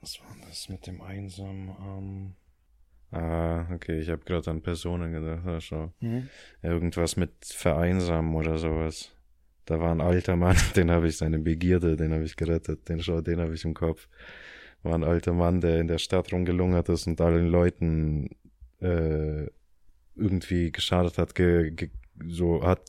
[0.02, 2.36] Was war das mit dem Einsam?
[3.12, 5.44] Ähm, ah, okay, ich habe gerade an Personen gedacht.
[5.46, 5.94] Ja, schau.
[6.00, 6.30] Mhm.
[6.62, 9.12] Irgendwas mit Vereinsamen oder sowas.
[9.66, 12.88] Da war ein alter Mann, den habe ich, seine Begierde, den habe ich gerettet.
[12.90, 14.08] Den schau, den habe ich im Kopf.
[14.84, 18.30] War ein alter Mann, der in der Stadt rumgelungert ist und allen Leuten
[18.80, 19.48] äh,
[20.16, 21.90] irgendwie geschadet hat, ge, ge,
[22.28, 22.82] so hat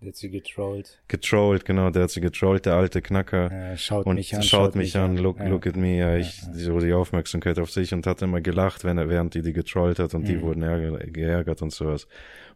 [0.00, 1.00] Wird sie getrollt.
[1.06, 3.50] getrollt, genau, der hat sie getrollt, der alte Knacker.
[3.72, 4.42] Äh, schaut und mich an.
[4.42, 5.46] schaut mich an, look, Ja.
[5.48, 8.98] look at me, ja, ich, so die Aufmerksamkeit auf sich und hat immer gelacht, wenn
[8.98, 10.42] er, während die die getrollt hat und die Mhm.
[10.42, 12.08] wurden ärger, geärgert und sowas.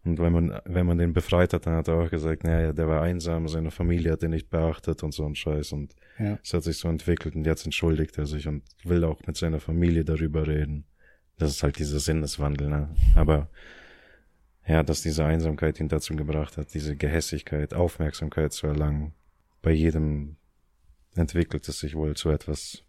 [0.05, 2.89] Und wenn man, wenn man den befreit hat, dann hat er auch gesagt, naja, der
[2.89, 6.39] war einsam, seine Familie hat ihn nicht beachtet und so ein Scheiß und Ja.
[6.43, 9.61] es hat sich so entwickelt und jetzt entschuldigt er sich und will auch mit seiner
[9.61, 10.85] Familie darüber reden.
[11.39, 12.89] Das ist halt dieser Sinneswandel, ne?
[13.15, 13.51] Aber,
[14.67, 19.13] ja, dass diese Einsamkeit ihn dazu gebracht hat, diese Gehässigkeit, Aufmerksamkeit zu erlangen.
[19.63, 20.37] Bei jedem
[21.15, 22.83] entwickelt es sich wohl zu etwas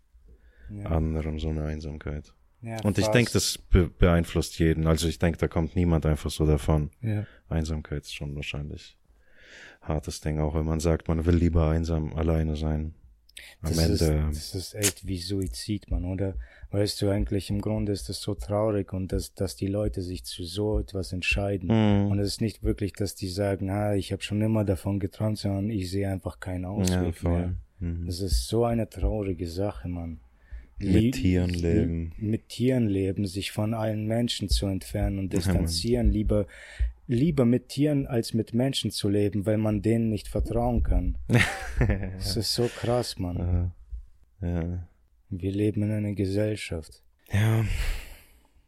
[0.70, 0.90] Ja.
[0.90, 2.34] anderem, so eine Einsamkeit.
[2.62, 4.88] Ja, Und ich denke, das be beeinflusst jeden.
[4.88, 6.90] Also ich denke, da kommt niemand einfach so davon.
[7.02, 7.26] Ja.
[7.48, 8.98] Einsamkeit ist schon wahrscheinlich
[9.82, 12.96] hartes Ding, auch wenn man sagt, man will lieber einsam alleine sein.
[13.62, 14.30] Am Das Ende.
[14.32, 16.36] ist, das ist echt wie Suizid, man, oder?
[16.72, 20.24] Weißt du, eigentlich im Grunde ist es so traurig und dass, dass die Leute sich
[20.26, 21.70] zu so etwas entscheiden.
[21.70, 22.12] Mhm.
[22.12, 25.38] Und es ist nicht wirklich, dass die sagen, ah, ich habe schon immer davon geträumt,
[25.38, 27.14] sondern ich sehe einfach keinen ja, Ausweg mehr.
[27.14, 27.56] voll.
[27.80, 28.06] Mhm.
[28.06, 30.20] Das ist so eine traurige Sache, Mann.
[30.80, 32.14] Mit Tieren leben.
[32.18, 36.46] Mit Tieren leben, sich von allen Menschen zu entfernen und Ja, distanzieren, lieber
[37.08, 41.18] lieber mit Tieren als mit Menschen zu leben, weil man denen nicht vertrauen kann.
[42.18, 43.72] Das ist so krass, Mann.
[44.42, 44.48] Ja.
[44.48, 44.88] ja.
[45.30, 47.04] Wir leben in einer Gesellschaft.
[47.32, 47.64] Ja.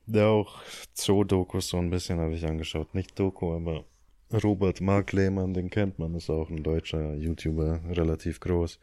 [0.06, 0.62] Ja, auch
[0.94, 2.94] Zoo-Dokus so ein bisschen habe ich angeschaut.
[2.94, 3.86] Nicht Doku, aber
[4.32, 8.80] Robert Mark Lehmann, den kennt man, ist auch ein deutscher YouTuber, relativ groß.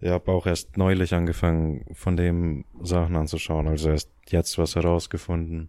[0.00, 5.68] Ich habe auch erst neulich angefangen, von dem Sachen anzuschauen, also erst jetzt was herausgefunden.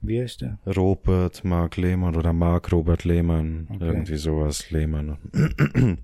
[0.00, 0.58] Wie heißt der?
[0.66, 3.84] Robert Mark Lehmann oder Mark Robert Lehmann, Okay.
[3.84, 5.18] irgendwie sowas, Lehmann.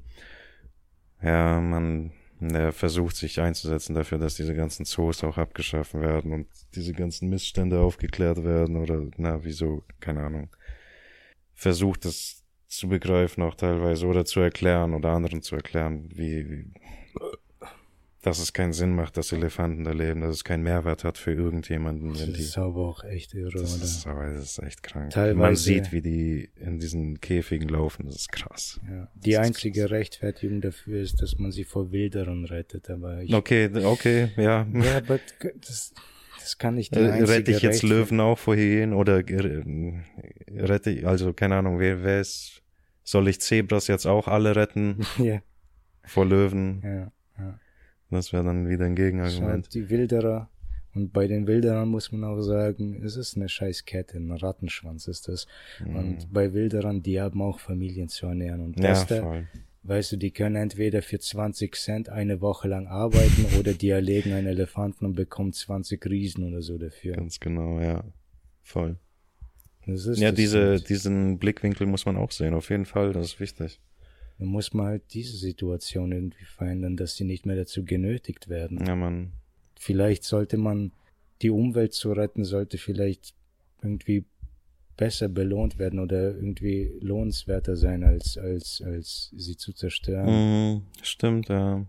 [1.22, 6.46] ja, man, er versucht sich einzusetzen dafür, dass diese ganzen Zoos auch abgeschaffen werden und
[6.74, 10.48] diese ganzen Missstände aufgeklärt werden oder, na, wieso, keine Ahnung.
[11.54, 16.72] Versucht es zu begreifen auch teilweise oder zu erklären oder anderen zu erklären, wie, wie
[18.26, 21.32] dass es keinen Sinn macht, dass Elefanten da leben, dass es keinen Mehrwert hat für
[21.32, 23.84] irgendjemanden, Das wenn die ist aber auch echt irre, das oder?
[23.84, 25.10] ist, aber das ist echt krank.
[25.10, 28.06] Teilweise- Man sieht, wie die in diesen Käfigen laufen.
[28.06, 28.80] Das ist krass.
[28.90, 29.08] Ja.
[29.14, 29.90] Die ist einzige krass.
[29.90, 33.34] Rechtfertigung dafür ist, dass man sie vor Wilderern rettet, aber ich.
[33.34, 34.66] Okay, okay, ja.
[34.72, 35.18] Ja, aber
[35.60, 35.92] das,
[36.40, 40.90] das kann nicht die Äh, einzige Rette ich jetzt Löwen auch vor Hyänen oder rette
[40.90, 42.62] ich, also keine Ahnung, wer, wer ist,
[43.02, 45.42] soll ich Zebras jetzt auch alle retten Ja,
[46.04, 46.80] vor Löwen?
[46.82, 47.60] ja, ja.
[48.14, 49.74] Das wäre dann wieder ein Gegenargument.
[49.74, 50.48] die Wilderer.
[50.94, 55.08] Und bei den Wilderern muss man auch sagen, es ist eine scheiß Kette, ein Rattenschwanz
[55.08, 55.48] ist das.
[55.84, 58.60] Und bei Wilderern, die haben auch Familien zu ernähren.
[58.60, 58.82] Und Mhm.
[58.84, 59.48] Ja, das da, voll.
[59.82, 64.32] weißt du, die können entweder für 20 Cent eine Woche lang arbeiten oder die erlegen
[64.34, 67.16] einen Elefanten und bekommen 20 Riesen oder so dafür.
[67.16, 68.04] Ganz genau, ja.
[68.62, 68.96] Voll.
[69.86, 70.88] Das Ja, das diese, halt.
[70.88, 73.80] diesen Blickwinkel muss man auch sehen, auf jeden Fall, das ist wichtig.
[74.38, 78.84] Da muss man halt diese Situation irgendwie verändern, dass sie nicht mehr dazu genötigt werden.
[78.84, 79.32] Ja, man,
[79.78, 80.92] Vielleicht sollte man
[81.42, 83.34] die Umwelt zu retten, sollte vielleicht
[83.82, 84.24] irgendwie
[84.96, 90.74] besser belohnt werden oder irgendwie lohnenswerter sein, als, als, als sie zu zerstören.
[90.74, 91.84] Mhm, stimmt, ja.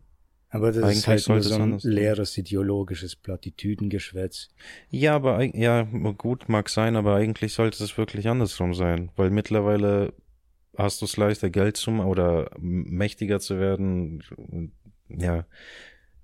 [0.49, 4.49] Aber das Eigentlich ist halt nur so ein leeres ideologisches Plattitüdengeschwätz.
[4.89, 10.13] Ja, aber ja, gut, mag sein, aber eigentlich sollte es wirklich andersrum sein, weil mittlerweile
[10.77, 14.23] hast du es leichter, Geld zu ma- oder mächtiger zu werden,
[15.09, 15.45] ja,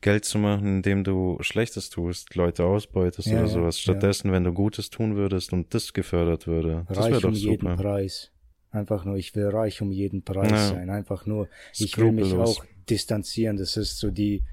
[0.01, 3.77] Geld zu machen, indem du Schlechtes tust, Leute ausbeutest Ja, oder ja, sowas.
[3.77, 3.81] ja.
[3.93, 7.35] Stattdessen, wenn du Gutes tun würdest und das gefördert würde, das wäre Reich doch um
[7.35, 7.75] jeden super.
[7.75, 8.31] Preis.
[8.71, 10.67] Einfach nur, ich will reich um jeden Preis Ja.
[10.69, 10.89] sein.
[10.89, 13.57] Einfach nur, ich will mich auch distanzieren.
[13.57, 14.43] Das ist so die,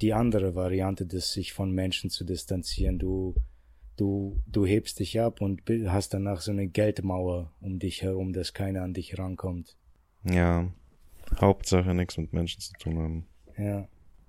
[0.00, 2.98] die andere Variante, das sich von Menschen zu distanzieren.
[2.98, 3.34] Du,
[3.96, 8.52] du, du hebst dich ab und hast danach so eine Geldmauer um dich herum, dass
[8.52, 9.76] keiner an dich rankommt.
[10.24, 10.68] Ja,
[11.40, 13.26] Hauptsache nichts mit Menschen zu tun haben.
[13.58, 13.88] Ja.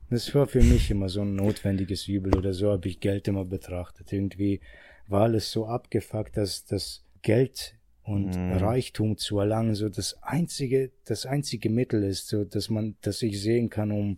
[0.09, 3.43] Das war für mich immer so ein notwendiges Übel oder so habe ich Geld immer
[3.43, 4.13] betrachtet.
[4.13, 4.61] Irgendwie
[5.07, 8.53] war alles so abgefuckt, dass das Geld und Mhm.
[8.53, 13.41] Reichtum zu erlangen so das einzige, das einzige Mittel ist, so dass man, dass ich
[13.41, 14.17] sehen kann, um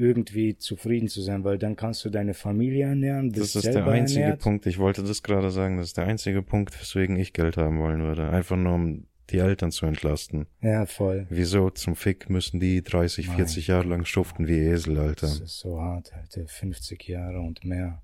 [0.00, 4.22] irgendwie zufrieden zu sein, weil dann kannst du deine Familie ernähren, Das ist der einzige
[4.22, 4.40] ernährt.
[4.40, 7.78] Punkt, ich wollte das gerade sagen, das ist der einzige Punkt, weswegen ich Geld haben
[7.78, 8.30] wollen würde.
[8.30, 10.46] Einfach nur, um die Eltern zu entlasten.
[10.60, 11.26] Ja, voll.
[11.30, 15.26] Wieso zum Fick müssen die 30, Mein 40 Jahre lang schuften wie Esel, Alter?
[15.28, 16.48] Das ist so hart, Alter.
[16.48, 18.02] 50 Jahre und mehr.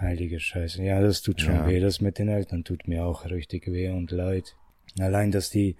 [0.00, 0.82] Heilige Scheiße.
[0.82, 1.66] Ja, das tut schon Ja.
[1.68, 1.80] weh.
[1.80, 4.56] Das mit den Eltern tut mir auch richtig weh und leid.
[4.98, 5.76] Allein, dass die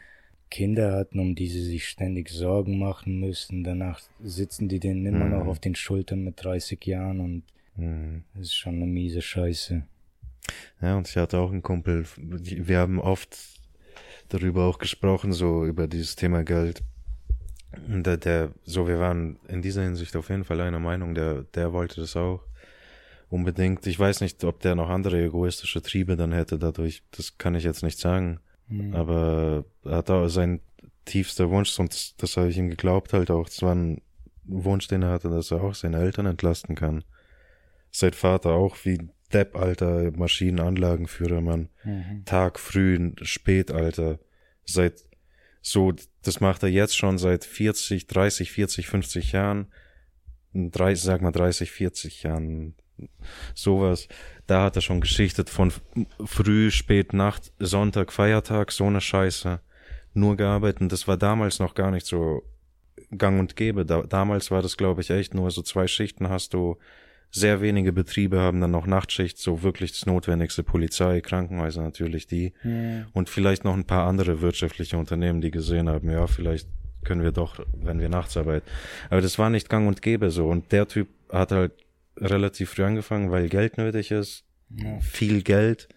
[0.51, 3.65] Kinder hatten, um die sie sich ständig Sorgen machen müssen.
[3.65, 5.31] Danach sitzen die denen immer Mhm.
[5.31, 7.43] noch auf den Schultern mit 30 Jahren und
[7.77, 8.25] Hm.
[8.35, 9.83] das ist schon eine miese Scheiße.
[10.81, 13.37] Ja, und ich hatte auch einen Kumpel, wir haben oft
[14.29, 16.83] darüber auch gesprochen, so über dieses Thema Geld.
[17.87, 21.43] Und der, der, so, wir waren in dieser Hinsicht auf jeden Fall einer Meinung, der,
[21.55, 22.41] der wollte das auch
[23.29, 23.87] unbedingt.
[23.87, 27.65] Ich weiß nicht, ob der noch andere egoistische Triebe dann hätte dadurch, das kann ich
[27.65, 28.41] jetzt nicht sagen.
[28.69, 28.95] Mhm.
[28.95, 30.61] Aber er hat auch sein
[31.05, 34.03] tiefster Wunsch, und das, das habe ich ihm geglaubt halt auch, es war ein
[34.45, 37.05] Wunsch, den er hatte, dass er auch seine Eltern entlasten kann.
[37.91, 41.69] Sein Vater auch wie Depp, alter Maschinenanlagenführer, Mann.
[41.85, 42.25] Mhm.
[42.25, 44.19] Tag, früh, spät, Alter.
[44.65, 45.05] Seit,
[45.61, 45.93] so,
[46.23, 49.67] das macht er jetzt schon seit 40, 30, 40, 50 Jahren.
[50.55, 52.75] 30, sag mal 30, 40 Jahren.
[53.55, 54.09] Sowas.
[54.47, 55.73] Da hat er schon geschichtet von
[56.25, 59.61] früh, spät, Nacht, Sonntag, Feiertag, so eine Scheiße.
[60.15, 60.81] Nur gearbeitet.
[60.81, 62.43] Und Das war damals noch gar nicht so
[63.17, 63.85] gang und gäbe.
[63.85, 66.77] Da, damals war das, glaube ich, echt nur so zwei Schichten hast du.
[67.31, 70.63] Sehr wenige Betriebe haben dann noch Nachtschicht, so wirklich das Notwendigste.
[70.63, 72.55] Polizei, Krankenhäuser natürlich die.
[72.63, 73.05] Mhm.
[73.13, 76.69] Und vielleicht noch ein paar andere wirtschaftliche Unternehmen, die gesehen haben, ja, vielleicht
[77.05, 78.67] können wir doch, wenn wir nachts arbeiten.
[79.11, 80.49] Aber das war nicht gang und gäbe so.
[80.49, 81.73] Und der Typ hat halt
[82.21, 84.45] relativ früh angefangen, weil Geld nötig ist.
[84.71, 85.01] Ja.
[85.01, 85.89] Viel Geld,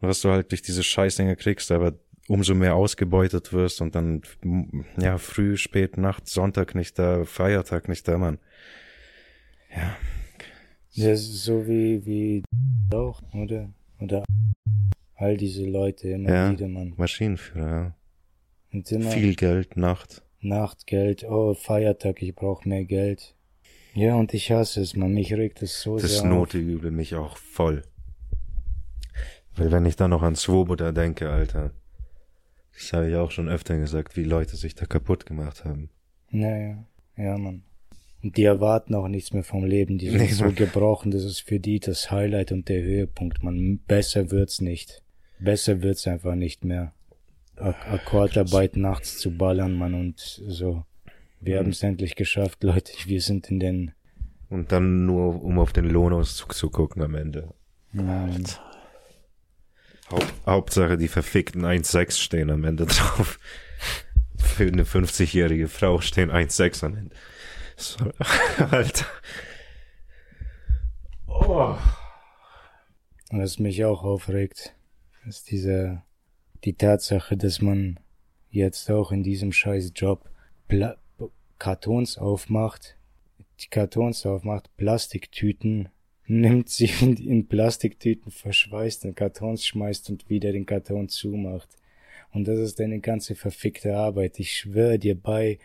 [0.00, 1.70] was du halt durch diese Scheißdinge kriegst.
[1.70, 1.94] Aber
[2.28, 4.22] umso mehr ausgebeutet wirst und dann,
[4.98, 8.38] ja, früh, spät, Nacht, Sonntag nicht da, Feiertag nicht da, Mann.
[9.74, 9.96] Ja.
[10.92, 12.44] Ja, so wie, wie
[12.92, 13.68] auch, oder?
[13.98, 14.24] Oder
[15.16, 16.94] all diese Leute immer ja, wieder, Mann.
[16.96, 17.96] Maschinenführer, ja.
[18.72, 20.22] Und immer Viel Geld, Nacht.
[20.40, 23.34] Nachtgeld, oh, Feiertag, ich brauch mehr Geld.
[23.94, 25.12] Ja, und ich hasse es, man.
[25.14, 26.28] Mich regt es so Das sehr auf.
[26.28, 27.82] Note mich auch voll.
[29.56, 31.70] Weil wenn ich dann noch an Swoboda denke, Alter,
[32.74, 35.90] das habe ich auch schon öfter gesagt, wie Leute sich da kaputt gemacht haben.
[36.30, 36.84] Naja,
[37.16, 37.62] ja, Mann.
[38.22, 39.98] Und die erwarten auch nichts mehr vom Leben.
[39.98, 40.54] Die sind Nee, so Mann.
[40.56, 43.78] gebrochen, das ist für die das Highlight und der Höhepunkt, man.
[43.86, 45.02] Besser wird's nicht.
[45.38, 46.92] Besser wird's einfach nicht mehr.
[47.56, 50.84] Ak Akkordarbeit nachts zu ballern, Mann, und so.
[51.44, 51.58] Wir Mhm.
[51.64, 52.92] haben es endlich geschafft, Leute.
[53.06, 53.92] Wir sind in den,
[54.48, 57.52] Und dann nur, um auf den Lohnauszug zu gucken am Ende.
[57.92, 58.28] ja,
[60.10, 63.38] Haupt, Hauptsache, die verfickten 1,6 stehen am Ende drauf.
[64.36, 67.16] Für eine 50-jährige Frau stehen 1,6 am Ende.
[67.76, 67.96] So,
[68.70, 69.06] Alter.
[71.26, 71.76] Oh.
[73.30, 74.74] Und was mich auch aufregt,
[75.26, 76.02] ist diese,
[76.64, 77.98] die Tatsache, dass man
[78.50, 80.30] jetzt auch in diesem scheiß Job
[80.68, 80.96] Pla
[81.58, 82.96] Kartons aufmacht,
[83.60, 85.88] die Kartons aufmacht, Plastiktüten,
[86.26, 91.68] nimmt sie in, Plastiktüten, verschweißt in Kartons schmeißt und wieder den Karton zumacht.
[92.32, 94.40] Und das ist deine ganze verfickte Arbeit.
[94.40, 95.58] Ich schwöre dir bei,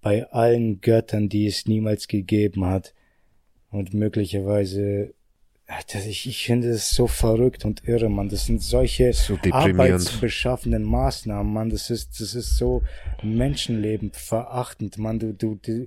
[0.00, 2.94] bei allen Göttern, die es niemals gegeben hat,
[3.70, 5.14] und möglicherweise
[5.70, 8.30] Alter, ich, ich finde es so verrückt und irre, Mann.
[8.30, 11.68] Das sind solche So arbeitsbeschaffenden Maßnahmen, Mann.
[11.68, 12.82] Das ist, das ist so
[13.22, 15.18] Menschenleben verachtend, Mann.
[15.18, 15.86] Du, du, du,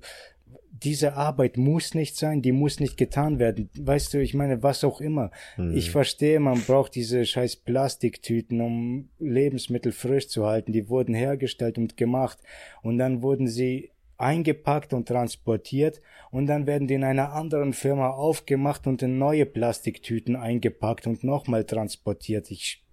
[0.84, 3.72] diese Arbeit muss nicht sein, die muss nicht getan werden.
[3.76, 5.32] Weißt du, ich meine, was auch immer.
[5.56, 5.76] Hm.
[5.76, 10.74] Ich verstehe, man braucht diese scheiß Plastiktüten, um Lebensmittel frisch zu halten.
[10.74, 12.38] Die wurden hergestellt und gemacht.
[12.84, 13.90] Und dann wurden sie
[14.22, 16.02] eingepackt und transportiert
[16.32, 21.24] und dann werden die in einer anderen Firma aufgemacht und in neue Plastiktüten eingepackt und
[21.24, 22.50] nochmal transportiert.
[22.52, 22.84] Ich,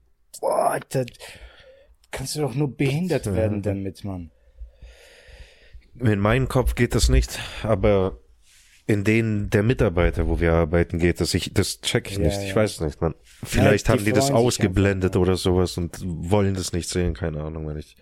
[0.41, 1.07] boah, Alter,
[2.11, 4.31] kannst du doch nur behindert werden damit, Mann.
[6.01, 8.19] In meinem Kopf geht das nicht, aber
[8.87, 11.35] in denen der Mitarbeiter, wo wir arbeiten, geht das.
[11.35, 12.37] Ich, das check ich Ja, nicht.
[12.41, 12.43] ja.
[12.45, 13.15] Ich weiß nicht, man.
[13.45, 17.13] Vielleicht die haben die das ausgeblendet oder sowas und wollen das nicht sehen.
[17.13, 17.97] Keine Ahnung, wenn ich.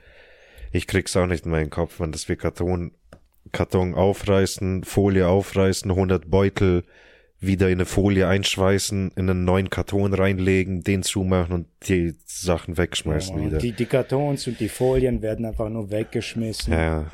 [0.77, 2.93] Ich krieg's auch nicht in meinen Kopf, man, dass wir Karton,
[3.53, 6.85] Karton aufreißen, Folie aufreißen, 100 Beutel
[7.41, 12.77] wieder in eine Folie einschweißen, in einen neuen Karton reinlegen, den zumachen und die Sachen
[12.77, 13.59] wegschmeißen Ja, wieder.
[13.59, 17.07] Die, die Kartons und die Folien werden einfach nur weggeschmissen, ja,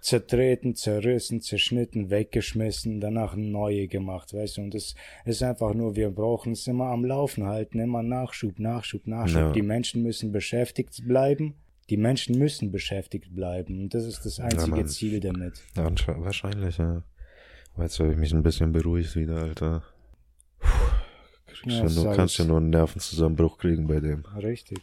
[0.00, 4.94] zertreten, zerrissen, zerschnitten, weggeschmissen, danach neue gemacht, weißt du, und das
[5.24, 9.40] ist einfach nur, wir brauchen es immer am Laufen halten, immer Nachschub, Nachschub, Nachschub.
[9.40, 9.52] Ja.
[9.52, 11.54] Die Menschen müssen beschäftigt bleiben,
[11.90, 14.88] die Menschen müssen beschäftigt bleiben, und das ist das einzige Mann.
[14.88, 15.62] Ziel damit.
[15.76, 17.02] Ja, wahrscheinlich, ja.
[17.74, 19.82] Aber Jetzt habe ich mich ein bisschen beruhigt wieder, Alter.
[20.58, 20.68] Puh,
[21.46, 24.24] kriegst Ja, ja, nur, kannst ja nur einen Nervenzusammenbruch kriegen bei dem.
[24.36, 24.80] Richtig.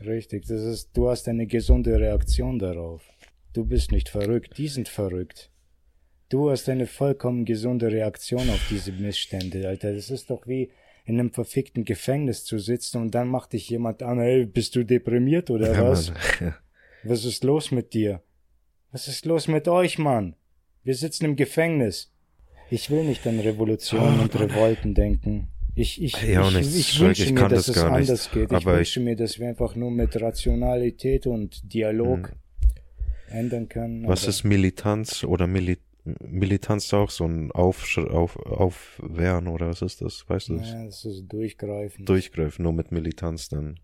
[0.00, 0.46] Richtig.
[0.46, 3.02] Das ist, du hast eine gesunde Reaktion darauf.
[3.52, 4.56] Du bist nicht verrückt.
[4.58, 5.50] Die sind verrückt.
[6.28, 9.94] Du hast eine vollkommen gesunde Reaktion auf diese Missstände, Alter.
[9.94, 10.70] Das ist doch wie
[11.08, 14.84] in einem verfickten Gefängnis zu sitzen und dann macht dich jemand an, hey, bist du
[14.84, 16.12] deprimiert oder Ja, was?
[16.40, 16.54] Ja.
[17.04, 18.20] Was ist los mit dir?
[18.92, 20.34] Was ist los mit euch, Mann?
[20.84, 22.12] Wir sitzen im Gefängnis.
[22.70, 25.48] Ich will nicht an Revolutionen und Revolten denken.
[25.76, 28.08] Ich, ich, Ja, ich, ich- ich ich wünsche kann mir, dass das es gar nicht.
[28.10, 28.52] anders geht.
[28.52, 32.32] Ich wünsche mir, dass wir einfach nur mit Rationalität und Dialog
[33.30, 34.06] ändern können.
[34.08, 35.78] Was ist Militanz oder Mili
[36.20, 40.28] Militanz ist auch so ein Aufsch auf, Aufwehren oder was ist das?
[40.28, 40.70] Weißt du das?
[40.70, 42.04] Ja, das ist durchgreifen.
[42.04, 43.80] Durchgreifen, nur mit Militanz dann.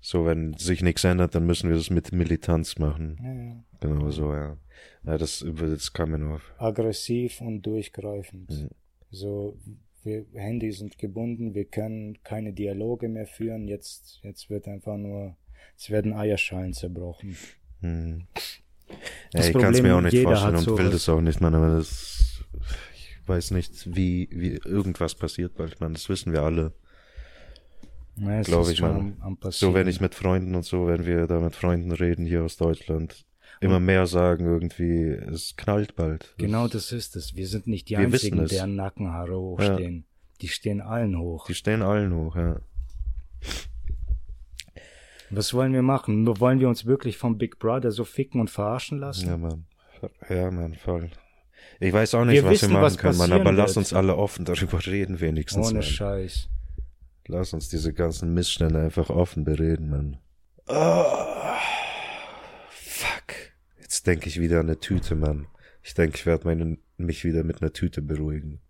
[0.00, 3.18] So, wenn sich nichts ändert, dann müssen wir das mit Militanz machen.
[3.22, 3.64] ja, ja.
[3.80, 4.56] Genau so, ja.
[5.04, 6.54] Ja, das, das kam mir nur auf.
[6.58, 8.50] Aggressiv und durchgreifend.
[8.50, 8.68] Mhm.
[9.10, 9.58] So,
[10.02, 13.68] wir Handy sind gebunden, wir können keine Dialoge mehr führen.
[13.68, 15.36] Jetzt, jetzt wird einfach nur,
[15.76, 17.36] es werden Eierschalen zerbrochen.
[17.80, 18.26] Hm.
[19.32, 21.76] Ja, ich kann es mir auch nicht vorstellen und will das auch nicht, man, aber
[21.76, 22.44] das,
[22.94, 26.72] ich weiß nicht, wie, wie irgendwas passiert bald, man, das wissen wir alle.
[28.16, 29.12] Ja, Glaube ich mal.
[29.50, 32.56] So, wenn ich mit Freunden und so, wenn wir da mit Freunden reden hier aus
[32.56, 33.26] Deutschland,
[33.60, 36.34] immer mehr sagen irgendwie, es knallt bald.
[36.38, 37.36] Genau das ist es.
[37.36, 40.06] Wir sind nicht die Wir Einzigen, deren Nackenhaare hochstehen.
[40.40, 41.46] Die stehen allen hoch.
[41.46, 42.60] Die stehen allen hoch, ja.
[45.30, 46.26] Was wollen wir machen?
[46.40, 49.26] Wollen wir uns wirklich vom Big Brother so ficken und verarschen lassen?
[49.28, 49.66] Ja, Mann.
[50.28, 51.10] Ja, Mann, voll.
[51.80, 53.78] Ich weiß auch nicht, Wir was wissen, wir machen was können, Mann, aber lass wird.
[53.78, 55.66] uns alle offen darüber reden, wenigstens.
[55.66, 55.82] Ohne Mann.
[55.82, 56.48] Scheiß.
[57.28, 60.18] Lass uns diese ganzen Missstände einfach offen bereden, Mann.
[60.68, 61.04] Oh,
[62.70, 63.34] fuck.
[63.80, 65.46] Jetzt denke ich wieder an eine Tüte, Mann.
[65.82, 68.60] Ich denke, ich werde mich wieder mit einer Tüte beruhigen.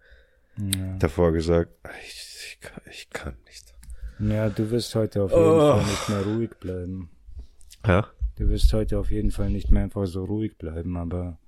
[0.56, 0.96] Ja.
[0.98, 1.70] Davor gesagt,
[2.06, 3.74] ich, ich, kann, ich kann nicht.
[4.18, 5.72] Ja, du wirst heute auf jeden Oh.
[5.76, 7.08] Fall nicht mehr ruhig bleiben.
[7.86, 8.06] Ja?
[8.36, 11.38] Du wirst heute auf jeden Fall nicht mehr einfach so ruhig bleiben, aber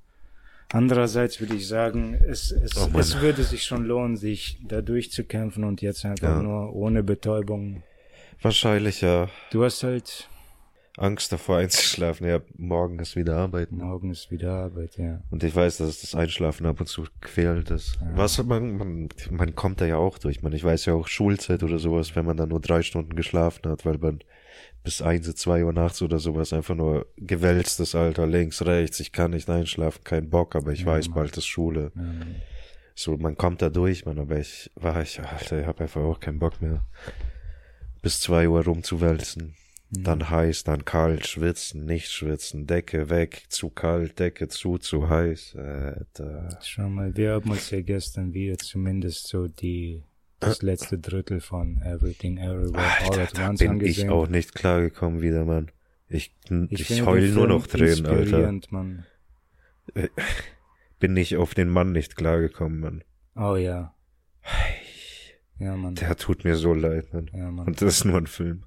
[0.73, 5.65] andererseits würde ich sagen, es, es, Oh es würde sich schon lohnen, sich da durchzukämpfen
[5.65, 6.43] und jetzt einfach Ja.
[6.43, 7.83] nur ohne Betäubung.
[8.41, 9.29] Wahrscheinlich ja.
[9.51, 10.29] Du hast halt,
[10.99, 12.27] Angst davor einzuschlafen.
[12.29, 13.77] Ja, morgen ist wieder arbeiten.
[13.79, 15.23] morgen ist wieder Arbeit, ja.
[15.31, 17.97] Und ich weiß, dass das Einschlafen ab und zu quälend ist.
[18.01, 18.11] Ja.
[18.17, 20.43] Was man, man, man kommt da ja auch durch.
[20.43, 23.69] Man, ich weiß ja auch Schulzeit oder sowas, wenn man dann nur drei Stunden geschlafen
[23.71, 24.21] hat, weil man
[24.85, 29.01] bis eins, zwei Uhr nachts oder sowas einfach nur gewälztes Alter, links, rechts.
[29.01, 31.15] Ich kann nicht einschlafen, kein Bock, aber ich Ja, weiß, Mann.
[31.17, 31.93] bald ist Schule.
[31.95, 32.03] ja.
[32.95, 36.19] So, man kommt da durch, man, aber ich war ich, Alter, ich habe einfach auch
[36.19, 36.85] keinen Bock mehr.
[38.03, 39.55] Bis zwei Uhr rumzuwälzen.
[39.91, 40.05] Mhm.
[40.05, 45.57] Dann heiß, dann kalt, schwitzen, nicht schwitzen, Decke weg, zu kalt, Decke zu, zu heiß.
[45.57, 46.59] Alter.
[46.63, 50.03] Schau mal, wir haben uns ja gestern wieder zumindest so die,
[50.41, 54.07] das letzte Drittel von Everything Everywhere All Alter, at da Once bin angesehen.
[54.07, 55.71] ich auch nicht klargekommen wieder, Mann.
[56.11, 56.35] Ich,
[56.71, 58.53] ich, finde heul nur noch Tränen, Alter.
[58.71, 59.05] Mann.
[60.99, 63.05] Bin nicht auf den Mann nicht klargekommen, Mann.
[63.37, 63.95] Oh ja.
[65.59, 65.95] Ja, Mann.
[65.97, 67.31] Der tut mir so leid, Mann.
[67.33, 67.67] Ja, Mann.
[67.67, 68.65] Und das ist nur ein Film.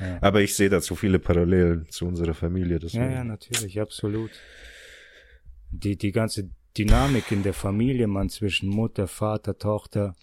[0.00, 0.18] Ja.
[0.20, 3.10] Aber ich sehe da zu viele Parallelen zu unserer Familie, Ja, deswegen.
[3.12, 4.30] ja, natürlich, absolut.
[5.70, 10.14] Die, die ganze Dynamik in der Familie, man, zwischen Mutter, Vater, Tochter,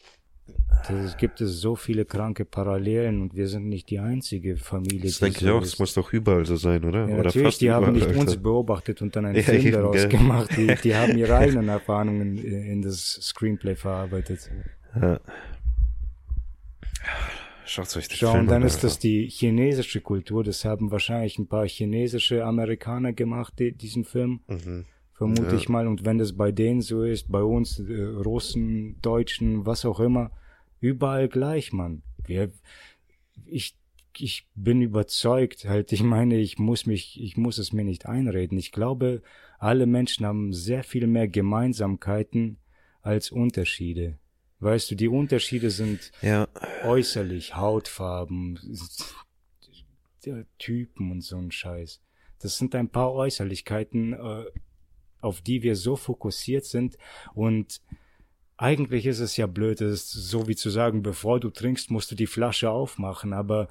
[0.88, 5.20] das gibt es so viele kranke Parallelen und wir sind nicht die einzige Familie, Das
[5.20, 5.80] denke ich so auch, es ist.
[5.80, 7.00] muss doch überall so sein, oder?
[7.08, 10.08] Ja, oder natürlich, die haben nicht uns beobachtet und dann einen Ja, Film daraus gell.
[10.10, 10.50] gemacht.
[10.56, 14.50] Die, die haben ihre eigenen Erfahrungen in, in das Screenplay verarbeitet.
[14.96, 15.20] Ja.
[17.68, 20.44] Schaut euch den Schau, Film und dann an, ist das die chinesische Kultur.
[20.44, 24.40] Das haben wahrscheinlich ein paar chinesische Amerikaner gemacht, die, diesen Film.
[24.48, 24.86] Mhm.
[25.14, 25.56] vermute Ja.
[25.56, 25.88] ich mal.
[25.88, 30.32] Und wenn das bei denen so ist, bei uns, äh, Russen, Deutschen, was auch immer,
[30.80, 32.04] überall gleich, Mann.
[32.26, 32.52] Wir,
[33.46, 33.76] ich,
[34.18, 38.58] ich bin überzeugt, halt, ich meine, ich muss mich, ich muss es mir nicht einreden.
[38.58, 39.22] Ich glaube,
[39.60, 42.58] alle Menschen haben sehr viel mehr Gemeinsamkeiten
[43.02, 44.18] als Unterschiede.
[44.60, 46.48] Weißt du, die Unterschiede sind Ja,
[46.84, 48.60] äußerlich, Hautfarben,
[50.58, 52.02] Typen und so ein Scheiß.
[52.40, 54.46] Das sind ein paar Äußerlichkeiten, äh,
[55.22, 56.98] auf die wir so fokussiert sind.
[57.34, 57.82] Und
[58.58, 62.12] eigentlich ist es ja blöd, es ist so wie zu sagen, bevor du trinkst, musst
[62.12, 63.70] du die Flasche aufmachen, aber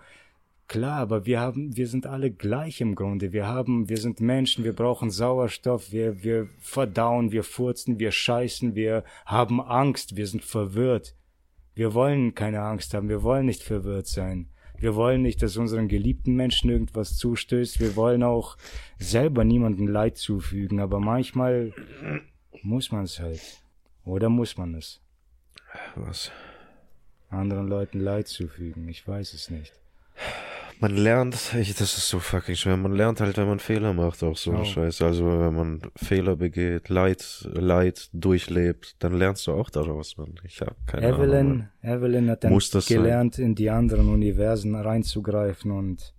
[0.68, 3.32] klar, aber wir haben, wir sind alle gleich im Grunde.
[3.32, 8.74] Wir haben, wir sind Menschen, wir brauchen Sauerstoff, wir, wir verdauen, wir furzen, wir scheißen,
[8.74, 11.14] wir haben Angst, wir sind verwirrt.
[11.74, 14.48] Wir wollen keine Angst haben, wir wollen nicht verwirrt sein.
[14.78, 17.80] Wir wollen nicht, dass unseren geliebten Menschen irgendwas zustößt.
[17.80, 18.56] Wir wollen auch
[18.98, 21.72] selber niemandem Leid zufügen, aber manchmal
[22.62, 23.40] muss man es halt.
[24.04, 25.00] Oder muss man es?
[25.94, 26.30] was?
[27.30, 28.88] Anderen Leuten Leid zufügen.
[28.88, 29.72] Ich weiß es nicht.
[30.79, 34.22] Man lernt, ich, das ist so fucking schwer, man lernt halt, wenn man Fehler macht,
[34.22, 34.57] auch so Oh.
[34.57, 35.07] eine Scheiße.
[35.07, 40.35] Also wenn man Fehler begeht, Leid, Leid durchlebt, dann lernst du auch daraus, man.
[40.45, 41.20] Ich hab keine Ahnung.
[41.20, 41.68] Evelyn, Mann.
[41.83, 42.99] Evelyn hat dann Muss das sein?
[42.99, 46.12] gelernt, in die anderen Universen reinzugreifen und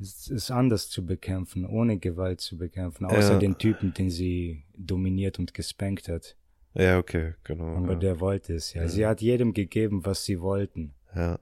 [0.00, 3.38] es ist anders zu bekämpfen, ohne Gewalt zu bekämpfen, außer Ja.
[3.40, 6.36] den Typen, den sie dominiert und gespankt hat.
[6.74, 7.74] Ja, okay, genau.
[7.76, 7.98] Aber ja.
[7.98, 8.82] der wollte es ja.
[8.82, 8.88] Ja.
[8.88, 10.94] Sie hat jedem gegeben, was sie wollten.
[11.16, 11.38] ja.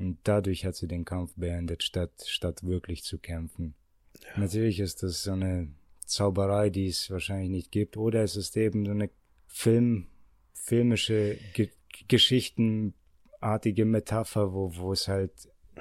[0.00, 3.74] Und dadurch hat sie den Kampf beendet, statt, statt wirklich zu kämpfen.
[4.36, 5.68] Natürlich ist das so eine
[6.06, 7.98] Zauberei, die es wahrscheinlich nicht gibt.
[7.98, 9.10] Oder es ist eben so eine
[9.46, 10.06] Film,
[10.54, 11.68] filmische, ge
[12.08, 15.32] geschichtenartige Metapher, wo, wo es halt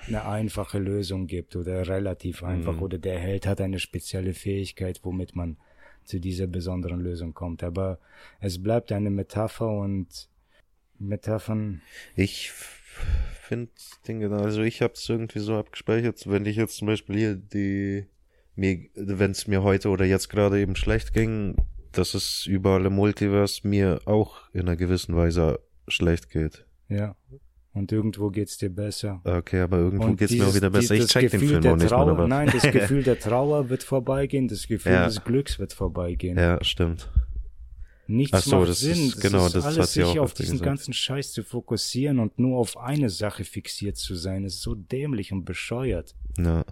[0.07, 2.75] eine einfache Lösung gibt oder relativ einfach.
[2.75, 2.81] Mhm.
[2.81, 5.57] Oder der Held hat eine spezielle Fähigkeit, womit man
[6.03, 7.63] zu dieser besonderen Lösung kommt.
[7.63, 7.99] Aber
[8.41, 10.29] es bleibt eine Metapher und
[10.99, 11.81] Metaphern
[12.15, 12.51] Ich
[13.41, 13.71] finde
[14.07, 18.05] Dinge, also ich hab's irgendwie so abgespeichert, wenn ich jetzt zum Beispiel hier die,
[18.55, 21.55] mir, wenn es mir heute oder jetzt gerade eben schlecht ging,
[21.91, 26.65] dass es überall im Multiverse mir auch in einer gewissen Weise schlecht geht.
[26.87, 27.15] Ja.
[27.73, 29.21] Und irgendwo geht's dir besser.
[29.23, 30.95] Okay, aber irgendwo Und geht's mir auch wieder besser.
[30.95, 32.27] die- Ich check den Gefühl Film der noch nicht mal, aber.
[32.27, 35.05] Nein, das Gefühl der Trauer wird vorbeigehen, das Gefühl Ja.
[35.05, 36.37] des Glücks wird vorbeigehen.
[36.37, 37.09] ja, stimmt.
[38.09, 39.07] Nichts so, macht Sinn.
[39.07, 40.65] ist- genau, ist das alles, sie sich auch auf diesen gesagt.
[40.65, 45.31] ganzen Scheiß zu fokussieren und nur auf eine Sache fixiert zu sein, ist so dämlich
[45.31, 46.15] und bescheuert.
[46.37, 46.65] Ja,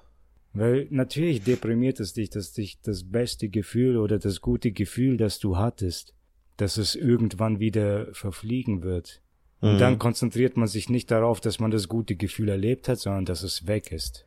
[0.53, 5.37] Weil natürlich deprimiert es dich, dass dich das beste Gefühl oder das gute Gefühl, das
[5.37, 6.15] du hattest,
[6.57, 9.21] dass es irgendwann wieder verfliegen wird.
[9.61, 9.77] Und Mhm.
[9.77, 13.43] dann konzentriert man sich nicht darauf, dass man das gute Gefühl erlebt hat, sondern dass
[13.43, 14.25] es weg ist.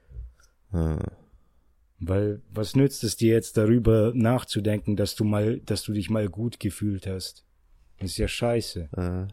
[0.72, 0.98] Ja.
[2.00, 6.28] Weil was nützt es dir jetzt darüber nachzudenken, dass du mal, dass du dich mal
[6.28, 7.44] gut gefühlt hast?
[7.98, 8.88] Das ist ja scheiße.
[8.96, 9.26] Äh.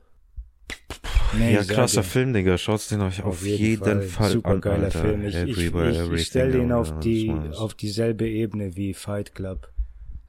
[1.37, 2.57] Nee, ja, krasser dir, Film, Digga.
[2.57, 5.01] Schaut's den euch auf, jeden, Fall, Super an, geiler Alter.
[5.01, 5.25] Film.
[5.25, 9.69] Ich, ich, ich, ich stelle ihn ja, auf die, auf dieselbe Ebene wie Fight Club.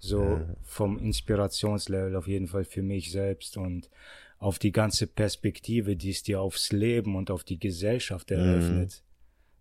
[0.00, 0.56] So Ja.
[0.62, 3.90] vom Inspirationslevel auf jeden Fall für mich selbst und
[4.38, 9.02] auf die ganze Perspektive, die es dir aufs Leben und auf die Gesellschaft eröffnet.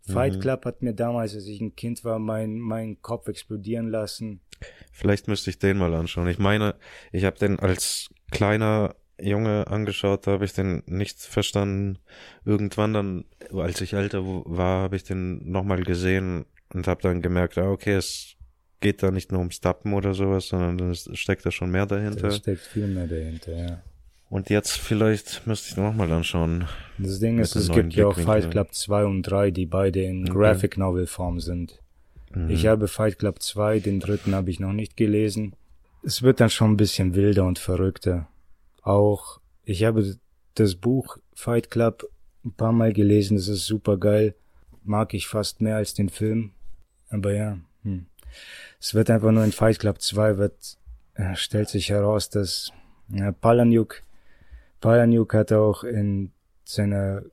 [0.08, 0.40] Fight Mhm.
[0.40, 4.42] Club hat mir damals, als ich ein Kind war, mein, mein Kopf explodieren lassen.
[4.92, 6.28] Vielleicht müsste ich den mal anschauen.
[6.28, 6.76] Ich meine,
[7.12, 12.00] ich habe den als kleiner Junge angeschaut, da habe ich den nicht verstanden.
[12.46, 17.58] Irgendwann dann, als ich älter war, habe ich den nochmal gesehen und habe dann gemerkt,
[17.58, 18.36] ah, okay, es
[18.80, 22.30] geht da nicht nur ums Tappen oder sowas, sondern es steckt da schon mehr dahinter.
[22.30, 23.84] Da steckt viel mehr dahinter, ja.
[24.30, 26.66] Und jetzt vielleicht müsste ich nochmal anschauen.
[26.98, 28.18] Das Ding ist, es gibt ja auch.
[28.18, 30.34] Fight Club 2 und 3, die beide in Okay.
[30.38, 31.82] Graphic Novel Form sind.
[32.34, 32.50] Mhm.
[32.50, 35.56] Ich habe Fight Club 2, den dritten habe ich noch nicht gelesen.
[36.04, 38.28] Es wird dann schon ein bisschen wilder und verrückter.
[38.82, 40.18] Auch, ich habe
[40.56, 42.10] das Buch Fight Club
[42.44, 44.36] ein paar Mal gelesen, das ist super geil.
[44.84, 46.52] Mag ich fast mehr als den Film.
[47.10, 48.08] Aber ja, hm.
[48.80, 50.78] es wird einfach nur in Fight Club 2 wird,
[51.16, 52.72] äh, stellt sich heraus, dass
[53.10, 54.02] ja, Palahniuk,
[54.82, 56.32] Palahniuk hat auch in
[56.64, 57.24] seiner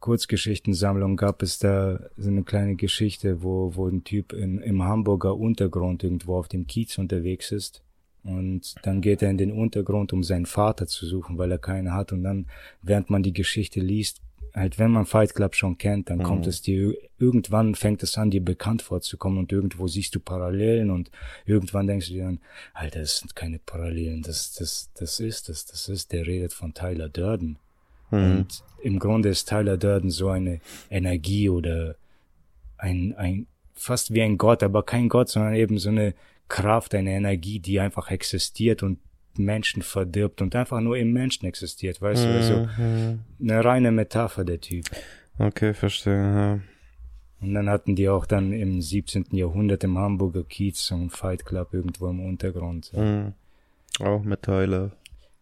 [0.00, 5.36] Kurzgeschichtensammlung gab es da so eine kleine Geschichte, wo, wo ein Typ in, im Hamburger
[5.36, 7.82] Untergrund irgendwo auf dem Kiez unterwegs ist.
[8.22, 11.92] Und dann geht er in den Untergrund, um seinen Vater zu suchen, weil er keinen
[11.92, 12.12] hat.
[12.12, 12.46] Und dann,
[12.82, 14.20] während man die Geschichte liest,
[14.56, 16.48] halt, wenn man Fight Club schon kennt, dann kommt Mhm.
[16.48, 21.10] es dir, irgendwann fängt es an, dir bekannt vorzukommen und irgendwo siehst du Parallelen und
[21.44, 22.40] irgendwann denkst du dir dann,
[22.72, 26.72] Alter, das sind keine Parallelen, das, das, das ist es, das ist, der redet von
[26.74, 27.58] Tyler Durden.
[28.10, 28.18] Mhm.
[28.18, 31.96] Und im Grunde ist Tyler Durden so eine Energie oder
[32.78, 36.14] ein, ein, fast wie ein Gott, aber kein Gott, sondern eben so eine
[36.48, 38.98] Kraft, eine Energie, die einfach existiert und
[39.38, 43.20] Menschen verdirbt und einfach nur im Menschen existiert, weißt du, also Mhm.
[43.40, 44.84] eine reine Metapher, der Typ.
[45.38, 46.14] Okay, verstehe.
[46.14, 46.60] Ja.
[47.40, 49.26] Und dann hatten die auch dann im 17.
[49.36, 52.92] Jahrhundert im Hamburger Kiez so einen Fight Club irgendwo im Untergrund.
[52.94, 53.34] Mhm.
[54.00, 54.92] Auch mit Tyler.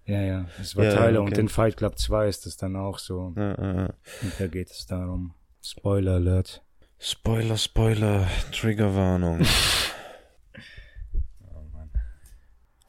[0.06, 1.30] Ja, ja, das war Ja, Tyler okay.
[1.30, 3.32] und in Fight Club 2 ist es dann auch so.
[3.36, 3.94] Ja, ja, ja.
[4.22, 5.32] Und da geht es darum.
[5.62, 6.62] Spoiler Alert.
[6.98, 9.40] Spoiler, Spoiler, Triggerwarnung.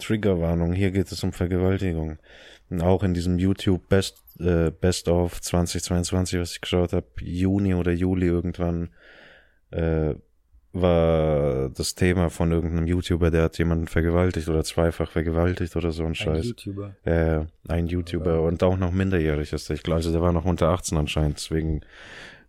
[0.06, 2.18] Triggerwarnung, hier geht es um Vergewaltigung.
[2.70, 7.74] Und auch in diesem YouTube Best, äh, Best of 2022, was ich geschaut habe, Juni
[7.74, 8.90] oder Juli irgendwann,
[9.72, 10.16] äh,
[10.74, 16.04] war das Thema von irgendeinem YouTuber, der hat jemanden vergewaltigt oder zweifach vergewaltigt oder so
[16.04, 16.46] ein Ein Scheiß.
[16.48, 16.96] YouTuber.
[17.06, 19.76] Äh, ein YouTuber und auch noch minderjährig ist der.
[19.78, 21.82] Ich glaube, also der war noch unter 18 anscheinend, deswegen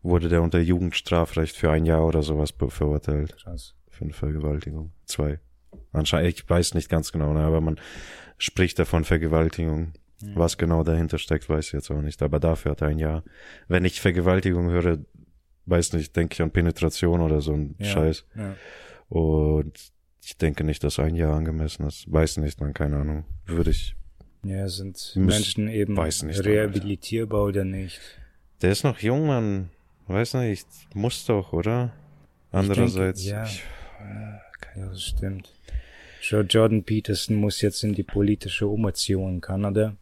[0.03, 3.37] wurde der unter Jugendstrafrecht für ein Jahr oder sowas verurteilt.
[3.37, 3.75] Krass.
[3.89, 4.93] Für eine Vergewaltigung.
[5.05, 5.39] Zwei.
[5.93, 7.79] Anscheinend, ich weiß nicht ganz genau, ne, aber man
[8.39, 9.93] spricht davon Vergewaltigung.
[10.35, 12.23] Was genau dahinter steckt, weiß ich jetzt auch nicht.
[12.23, 13.23] Aber dafür hat er ein Jahr.
[13.69, 14.99] Wenn ich Vergewaltigung höre,
[15.67, 17.85] weiß nicht, denke ich an Penetration oder so ein Ja.
[17.87, 18.25] Scheiß.
[18.35, 18.55] Ja.
[19.11, 19.93] Und
[20.25, 22.11] ich denke nicht, dass ein Jahr angemessen ist.
[22.11, 23.25] Weiß nicht, man, keine Ahnung.
[23.45, 23.95] Würde ich.
[24.43, 28.01] Ja, sind Müs- Menschen eben weiß nicht, rehabilitierbar oder nicht?
[28.63, 29.71] Der ist noch jung, man.
[30.09, 31.93] Weiß nicht, muss doch, oder?
[32.53, 33.25] Andererseits.
[33.25, 33.45] ja.
[33.45, 33.63] ich-
[34.77, 35.53] Ja, das stimmt.
[36.29, 39.95] Schau, Jordan Peterson muss jetzt in die politische Umerziehung in Kanada.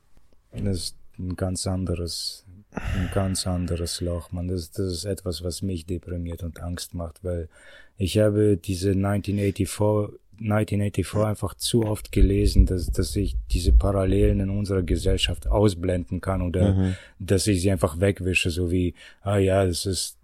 [0.53, 4.49] Das ist ein ganz anderes, ein ganz anderes Loch, man.
[4.49, 7.51] Das, das ist etwas, was mich deprimiert und Angst macht, weil
[7.99, 14.49] ich habe diese 1984, 1984 einfach zu oft gelesen, dass, dass ich diese Parallelen in
[14.49, 16.95] unserer Gesellschaft ausblenden kann oder Mhm.
[17.19, 20.17] dass ich sie einfach wegwische, so wie, ah ja, das ist,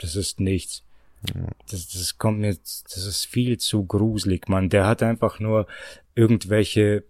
[0.00, 0.82] das ist nichts.
[1.70, 4.68] Das, das kommt mir, das ist viel zu gruselig, man.
[4.68, 5.66] Der hat einfach nur
[6.14, 7.04] irgendwelche,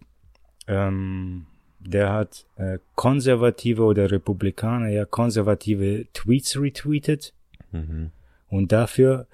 [0.67, 1.45] ähm,
[1.79, 7.33] der hat äh, konservative oder Republikaner, ja, konservative Tweets retweetet
[7.71, 8.11] Mhm.
[8.49, 9.27] und dafür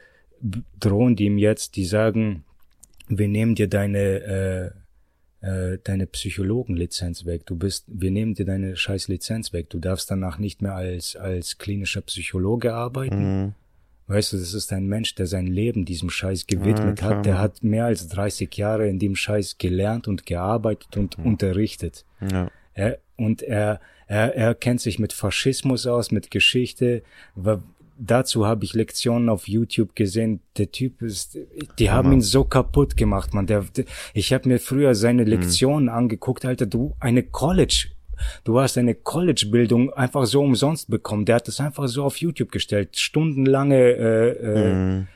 [0.79, 2.43] drohen die ihm jetzt, die sagen,
[3.07, 4.73] wir nehmen dir deine,
[5.41, 7.45] äh, äh, deine Psychologenlizenz weg.
[7.45, 9.69] Du bist, wir nehmen dir deine scheiß Lizenz weg.
[9.69, 13.43] Du darfst danach nicht mehr als, als klinischer Psychologe arbeiten.
[13.43, 13.53] Mhm.
[14.07, 17.25] Weißt du, das ist ein Mensch, der sein Leben diesem Scheiß gewidmet Ja, hat.
[17.25, 22.05] Der hat mehr als 30 Jahre in dem Scheiß gelernt und gearbeitet und unterrichtet.
[22.31, 22.49] Ja.
[22.73, 27.03] Er, und er, er, er kennt sich mit Faschismus aus, mit Geschichte.
[27.97, 30.39] Dazu habe ich Lektionen auf YouTube gesehen.
[30.57, 31.37] Der Typ ist,
[31.77, 33.45] die haben ihn so kaputt gemacht, man.
[33.45, 34.95] Der, der, ich habe mir früher Mhm.
[34.95, 36.65] seine Lektionen angeguckt, Alter.
[36.65, 37.89] Du, eine College,
[38.43, 41.25] du hast eine College-Bildung einfach so umsonst bekommen.
[41.25, 42.97] Der hat das einfach so auf YouTube gestellt.
[42.97, 45.07] Stundenlange äh, äh, Mhm.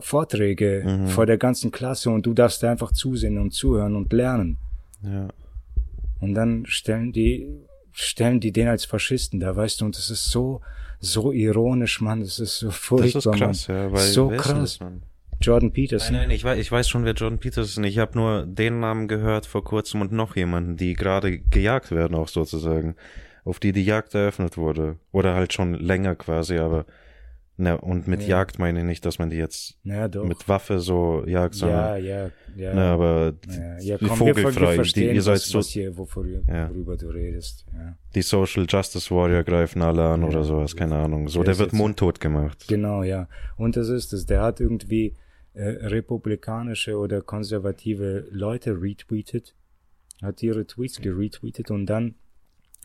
[0.00, 4.58] Vorträge vor der ganzen Klasse und du darfst da einfach zusehen und zuhören und lernen.
[5.02, 5.28] Ja.
[6.20, 7.48] Und dann stellen die,
[7.92, 10.60] stellen die den als Faschisten da, weißt du, und das ist so,
[11.00, 13.76] so ironisch, Mann, das ist so Das furchtbar, ist krass, Mann.
[13.76, 14.78] ja, weil so krass.
[14.78, 15.02] das, Mann?
[15.44, 16.14] Jordan Peterson.
[16.14, 17.90] Nein, nein, ich weiß, ich weiß schon, wer Jordan Peterson ist.
[17.90, 22.14] Ich habe nur den Namen gehört vor kurzem und noch jemanden, die gerade gejagt werden,
[22.14, 22.96] auch sozusagen.
[23.44, 24.96] Auf die die Jagd eröffnet wurde.
[25.12, 26.86] Oder halt schon länger quasi, aber
[27.58, 28.28] ne, und mit Ja.
[28.38, 32.04] Jagd meine ich nicht, dass man die jetzt Ja, mit Waffe so jagt, ja, sondern
[32.04, 32.74] ja, ja.
[32.74, 36.70] ne, aber ja, ja komm, wir vogelfrei, die, ihr seid so, hier, wovor, Ja.
[36.70, 37.66] worüber du redest.
[37.74, 37.96] Ja.
[38.14, 40.28] die Social Justice Warrior greifen alle an Ja.
[40.28, 41.28] oder sowas, keine Ahnung.
[41.28, 42.64] So, Der der wird jetzt- mundtot gemacht.
[42.66, 43.28] Genau, ja.
[43.58, 44.24] Und das ist es.
[44.24, 45.14] Der hat irgendwie
[45.54, 49.54] republikanische oder konservative Leute retweetet,
[50.22, 52.14] hat ihre Tweets geretweetet und dann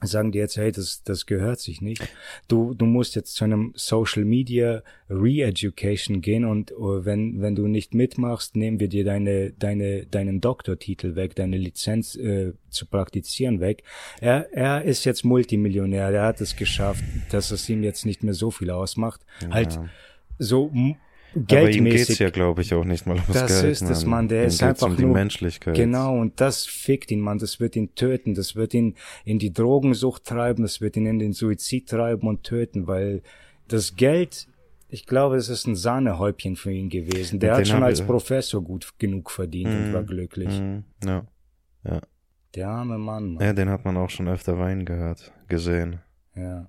[0.01, 2.07] sagen die jetzt, hey, das, das gehört sich nicht.
[2.47, 7.67] Du, du musst jetzt zu einem Social Media Re-Education gehen und uh, wenn, wenn du
[7.67, 13.59] nicht mitmachst, nehmen wir dir deine, deine, deinen Doktortitel weg, deine Lizenz äh, zu praktizieren
[13.59, 13.83] weg.
[14.21, 18.33] Er, er ist jetzt Multimillionär, er hat es geschafft, dass es ihm jetzt nicht mehr
[18.33, 19.25] so viel ausmacht.
[19.51, 19.89] Halt Ja.
[20.37, 20.71] so
[21.35, 22.19] m- Aber ihm geht's geldmäßig.
[22.19, 23.71] ja, glaube ich, auch nicht mal ums Das Geld.
[23.73, 24.27] ist es, Mann.
[24.27, 25.75] Der Ihm ist einfach um die nur- Menschlichkeit.
[25.75, 27.37] Genau, und das fickt ihn, Mann.
[27.39, 28.33] Das wird ihn töten.
[28.35, 30.63] Das wird ihn in die Drogensucht treiben.
[30.63, 33.21] Das wird ihn in den Suizid treiben und töten, weil
[33.67, 34.47] das Geld,
[34.89, 37.39] ich glaube, es ist ein Sahnehäubchen für ihn gewesen.
[37.39, 40.59] Der Den hat schon als Professor gut genug verdient und war glücklich.
[40.59, 41.25] Mhm, ja.
[42.55, 43.45] Der arme Mann, Mann.
[43.45, 45.99] ja, den hat man auch schon öfter weinen gehört, gesehen.
[46.35, 46.67] Ja.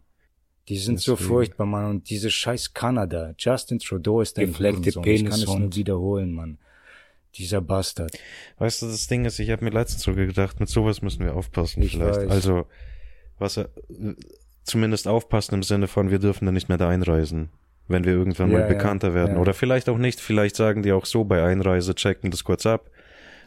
[0.68, 1.28] Die sind so Deswegen.
[1.28, 1.90] furchtbar, Mann.
[1.90, 3.34] Und diese scheiß Kanada.
[3.38, 5.04] Justin Trudeau ist ein Gefleckte Hurensohn.
[5.04, 6.58] Ich kann es Penis nur wiederholen, Mann.
[7.36, 8.12] Dieser Bastard.
[8.58, 11.34] Weißt du, das Ding ist, ich habe mir letztens sogar gedacht, mit sowas müssen wir
[11.34, 12.20] aufpassen Ich vielleicht.
[12.20, 12.30] weiß.
[12.30, 12.66] Also,
[13.38, 13.68] was er,
[14.64, 17.50] zumindest aufpassen im Sinne von, wir dürfen da nicht mehr da einreisen,
[17.88, 19.34] wenn wir irgendwann Ja, mal ja, bekannter werden.
[19.36, 19.40] ja.
[19.40, 22.90] Oder vielleicht auch nicht, vielleicht sagen die auch so bei Einreise, checken das kurz ab.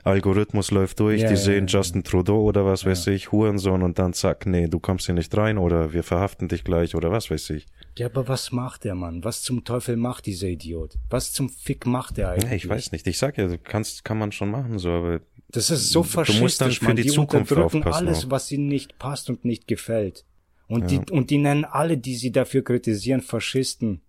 [0.04, 1.78] Algorithmus läuft durch, Ja, die ja, sehen ja.
[1.80, 5.36] Justin Trudeau oder was weiß ich, Hurensohn und dann zack, nee, du kommst hier nicht
[5.38, 7.66] rein oder wir verhaften dich gleich oder was weiß ich.
[7.98, 9.24] Ja, aber was macht der Mann?
[9.24, 10.96] Was zum Teufel macht dieser Idiot?
[11.10, 12.50] Was zum Fick macht der eigentlich?
[12.50, 13.08] Ja, ich weiß nicht.
[13.08, 16.08] Ich sag ja, du kannst, kann man schon machen, so, aber Das ist so Du
[16.10, 16.96] faschistisch, musst dann für Mann.
[16.96, 20.26] die die Zukunft unterdrücken aufpassen alles, was ihnen nicht passt und nicht gefällt.
[20.68, 24.02] Und die, und die nennen alle, die sie dafür kritisieren, Faschisten.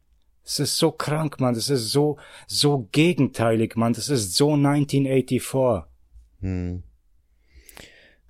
[0.45, 1.55] Das ist so krank, Mann.
[1.55, 3.95] Das ist so, so gegenteilig, Mann.
[3.95, 5.85] Das ist so 1984.
[6.41, 6.83] hm.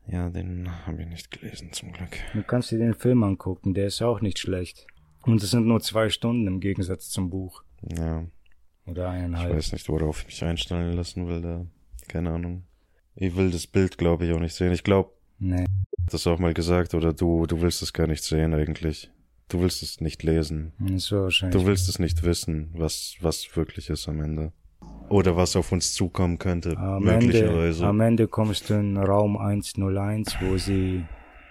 [0.07, 2.11] Ja, den habe ich nicht gelesen, zum Glück.
[2.35, 4.87] Du kannst dir den Film angucken, der ist auch nicht schlecht.
[5.23, 7.63] Und es sind nur zwei Stunden im Gegensatz zum Buch.
[7.97, 8.27] Ja,
[8.87, 9.57] Oder ich eineinhalb.
[9.57, 11.65] weiß nicht, worauf ich mich einstellen lassen will, da.
[12.07, 12.65] Keine Ahnung.
[13.17, 14.73] Ich will das Bild, glaube ich, auch nicht sehen.
[14.73, 15.65] Ich glaube, Nee.
[16.11, 19.11] das auch mal gesagt, oder du, du willst es gar nicht sehen eigentlich.
[19.49, 20.73] Du willst es nicht lesen.
[20.79, 21.61] War wahrscheinlich.
[21.61, 24.53] Du willst es nicht wissen, was, was wirklich ist am Ende.
[25.11, 27.87] Oder was auf uns zukommen könnte, Am Ende, möglicherweise.
[27.87, 31.05] am Ende kommst du in Raum 101, wo sie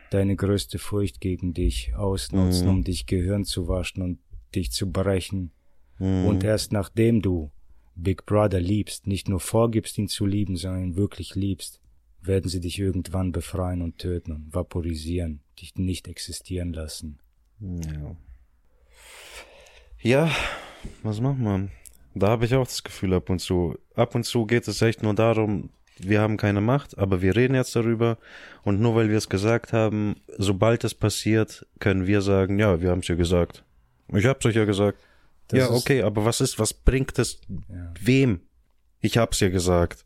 [0.09, 2.73] deine größte Furcht gegen dich ausnutzen, Mhm.
[2.73, 4.19] um dich Gehirn zu waschen und
[4.55, 5.51] dich zu brechen.
[5.99, 6.25] Mhm.
[6.25, 7.51] Und erst nachdem du
[7.95, 11.79] Big Brother liebst, nicht nur vorgibst, ihn zu lieben, sondern ihn wirklich liebst,
[12.21, 17.19] werden sie dich irgendwann befreien und töten und vaporisieren, dich nicht existieren lassen.
[17.63, 18.15] Ja.
[19.99, 20.31] Ja,
[21.01, 21.69] was machen wir?
[22.15, 23.77] Da habe ich auch das Gefühl ab und zu.
[23.95, 27.55] Ab und zu geht es echt nur darum, wir haben keine Macht, aber wir reden
[27.55, 28.17] jetzt darüber
[28.63, 32.89] und nur weil wir es gesagt haben, sobald es passiert, können wir sagen, ja, wir
[32.89, 33.63] haben es ja gesagt.
[34.09, 34.99] Ich hab's euch ja gesagt.
[35.47, 37.93] Das ja, okay, aber was ist, was bringt es Ja.
[37.99, 38.41] wem?
[38.99, 40.05] Ich hab's ja gesagt.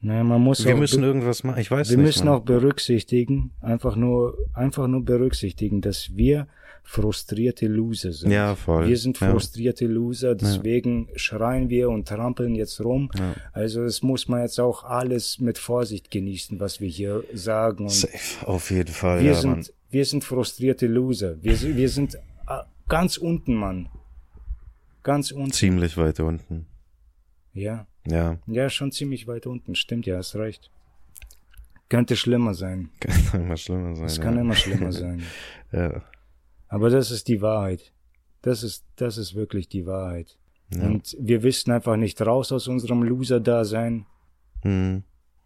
[0.00, 1.58] Naja, man muss Wir auch müssen irgendwas machen.
[1.60, 2.06] Ich weiß Wir nicht.
[2.06, 2.34] müssen Mann.
[2.36, 6.46] auch berücksichtigen, einfach nur, einfach nur berücksichtigen, dass wir
[6.84, 8.30] frustrierte Loser sind.
[8.30, 8.86] Ja, voll.
[8.86, 9.30] Wir sind Ja.
[9.30, 13.10] frustrierte Loser, deswegen schreien wir und trampeln jetzt rum.
[13.18, 13.34] Ja.
[13.52, 17.84] Also es muss man jetzt auch alles mit Vorsicht genießen, was wir hier sagen.
[17.84, 19.20] Und Safe, auf jeden Fall.
[19.24, 19.62] wir ja, Mann.
[19.64, 21.42] sind, wir sind frustrierte Loser.
[21.42, 22.18] Wir, sind- wir sind äh,
[22.86, 23.88] ganz unten, Mann.
[25.02, 25.52] Ganz unten.
[25.52, 26.66] Ziemlich weit unten.
[27.52, 27.86] Ja.
[28.08, 29.74] Ja, Ja, schon ziemlich weit unten.
[29.74, 30.70] Stimmt, ja, hast recht.
[31.88, 32.90] Könnte schlimmer sein.
[33.00, 34.06] kann immer schlimmer sein.
[34.06, 34.22] Es ja.
[34.22, 35.22] kann immer schlimmer sein.
[35.72, 36.02] Ja.
[36.68, 37.92] Aber das ist die Wahrheit.
[38.42, 40.36] Das ist, das ist wirklich die Wahrheit.
[40.74, 40.86] Ja.
[40.86, 44.06] Und wir wissen einfach nicht raus aus unserem Loser-Dasein.
[44.62, 45.04] Hm.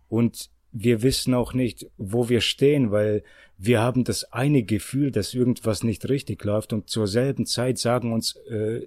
[0.09, 3.23] Und wir wissen auch nicht, wo wir stehen, weil
[3.59, 8.13] wir haben das eine Gefühl, dass irgendwas nicht richtig läuft und zur selben Zeit sagen
[8.13, 8.87] uns äh,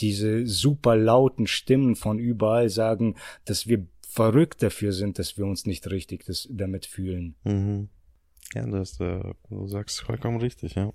[0.00, 5.66] diese super lauten Stimmen von überall sagen, dass wir verrückt dafür sind, dass wir uns
[5.66, 7.36] nicht richtig das, damit fühlen.
[7.44, 7.88] Mhm.
[8.54, 10.92] Ja, das, äh, du sagst vollkommen richtig, ja.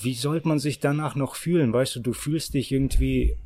[0.00, 1.72] wie sollte man sich danach noch fühlen?
[1.72, 3.36] Weißt du, du fühlst dich irgendwie,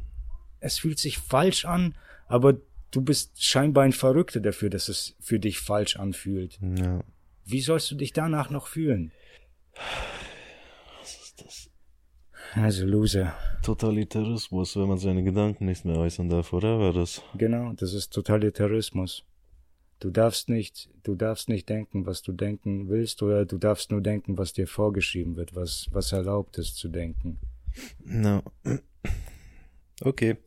[0.61, 1.97] es fühlt sich falsch an,
[2.29, 2.59] aber
[2.93, 6.61] du bist scheinbar ein Verrückter dafür, dass es für dich falsch anfühlt.
[6.61, 7.03] Ja.
[7.45, 9.11] Wie sollst du dich danach noch fühlen?
[11.01, 11.70] Was ist das?
[12.55, 13.35] Also Loser.
[13.63, 17.23] Totalitarismus, wenn man seine Gedanken nicht mehr äußern darf, oder war das?
[17.35, 19.25] Genau, das ist Totalitarismus.
[20.01, 24.01] Du darfst nicht, du darfst nicht denken, was du denken willst, oder du darfst nur
[24.01, 27.39] denken, was dir vorgeschrieben wird, was, was erlaubt ist zu denken.
[28.05, 28.43] No.
[30.03, 30.39] Okay.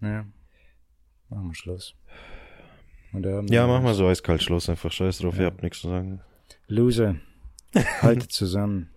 [0.00, 0.26] Ja.
[1.28, 1.94] Machen wir Schluss.
[3.12, 6.22] Ja, mach mal so eiskalt Schluss, einfach scheiß drauf, ihr habt nichts zu sagen.
[6.66, 7.16] Loser.
[8.00, 8.91] Haltet zusammen.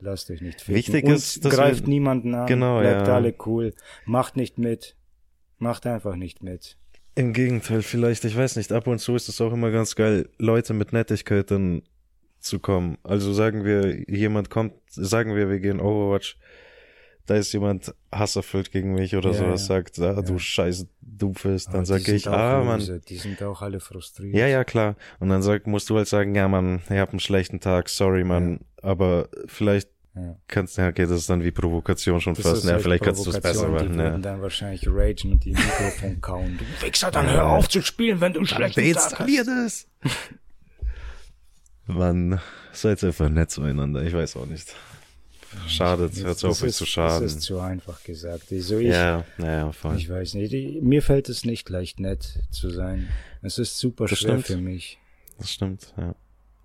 [0.00, 0.74] Lasst euch nicht ficken.
[0.76, 2.46] Wichtig ist, dass greift wir- niemanden an.
[2.46, 3.14] Genau, Bleibt ja.
[3.16, 3.74] alle cool.
[4.04, 4.96] Macht nicht mit.
[5.58, 6.76] Macht einfach nicht mit.
[7.16, 10.28] Im Gegenteil, vielleicht, ich weiß nicht, ab und zu ist es auch immer ganz geil,
[10.38, 11.82] Leute mit Nettigkeit dann
[12.38, 12.96] zu kommen.
[13.02, 16.38] Also sagen wir, jemand kommt, sagen wir, wir gehen Overwatch,
[17.28, 19.66] da ist jemand hasserfüllt gegen mich oder Ja, sowas, ja.
[19.76, 20.22] sagt, ah, Ja.
[20.22, 22.98] du scheiß Doofes, Aber dann sage ich, ah, Loser.
[23.00, 24.34] Die sind auch alle frustriert.
[24.36, 24.96] ja, ja, klar.
[25.20, 28.24] Und dann sag, musst du halt sagen, ja, Mann, ich hab einen schlechten Tag, sorry,
[28.24, 30.36] Mann, aber vielleicht Ja.
[30.48, 33.04] kannst du, ja, okay, das ist dann wie Provokation schon Das fast, ja, echt vielleicht
[33.04, 34.16] kannst du es besser machen, Die ja.
[34.18, 36.58] dann wahrscheinlich ragen und die Mikrofon kauen.
[36.58, 39.10] Du Wichser, dann hör auf zu spielen, wenn du einen schlechten Tag hast.
[39.12, 39.86] Deinstallier das!
[41.86, 42.40] Mann,
[42.72, 44.74] seid einfach nett zueinander, ich weiß auch nicht.
[45.66, 47.22] Schadet, hört Das auf, euch ist- zu schaden.
[47.22, 48.48] Das ist zu einfach gesagt.
[48.50, 49.96] So ich, ja, ja, voll.
[49.96, 50.52] ich weiß nicht.
[50.52, 53.08] Ich- Mir fällt es nicht leicht, nett zu sein.
[53.42, 54.46] Es ist super Das schwer stimmt.
[54.46, 54.98] für mich.
[55.38, 56.14] Das stimmt, ja.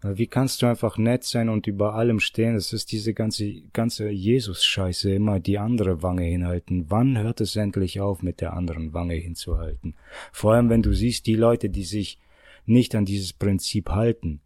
[0.06, 2.56] Wie kannst du einfach nett sein und über allem stehen?
[2.56, 6.88] Das ist diese ganze, ganze Jesus-Scheiße immer die andere Wange hinhalten.
[6.90, 9.96] Wann hört es endlich auf, mit der anderen Wange hinzuhalten?
[10.34, 12.18] Vor allem, wenn du siehst, die Leute, die sich
[12.66, 14.42] nicht an dieses Prinzip halten,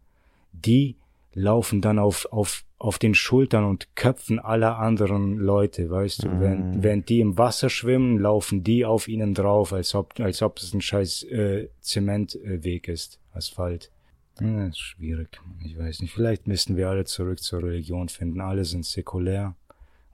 [0.52, 0.94] die
[1.34, 6.40] laufen dann auf, auf, auf den Schultern und Köpfen aller anderen Leute, weißt du?
[6.40, 10.58] Wenn, wenn die im Wasser schwimmen, laufen die auf ihnen drauf, als ob, als ob
[10.58, 13.90] es ein scheiß äh, Zementweg ist, Asphalt.
[14.40, 15.40] Ja, das ist schwierig.
[15.64, 16.12] Ich weiß nicht.
[16.12, 18.40] Vielleicht müssten wir alle zurück zur Religion finden.
[18.40, 19.56] Alle sind säkulär.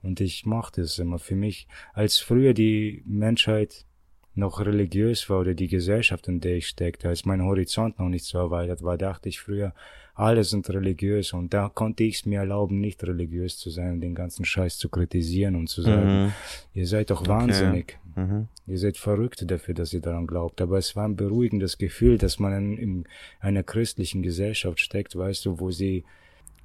[0.01, 1.19] Und ich mochte es immer.
[1.19, 3.85] Für mich, als früher die Menschheit
[4.33, 8.25] noch religiös war oder die Gesellschaft, in der ich steckte, als mein Horizont noch nicht
[8.25, 9.73] so erweitert war, dachte ich früher,
[10.15, 14.01] alle sind religiös und da konnte ich es mir erlauben, nicht religiös zu sein und
[14.01, 16.31] den ganzen Scheiß zu kritisieren und zu sagen, Mhm.
[16.73, 17.97] ihr seid doch wahnsinnig.
[18.15, 18.47] Mhm.
[18.65, 20.61] Ihr seid Verrückte dafür, dass ihr daran glaubt.
[20.61, 23.03] Aber es war ein beruhigendes Gefühl, dass man in, in
[23.41, 26.05] einer christlichen Gesellschaft steckt, weißt du, wo sie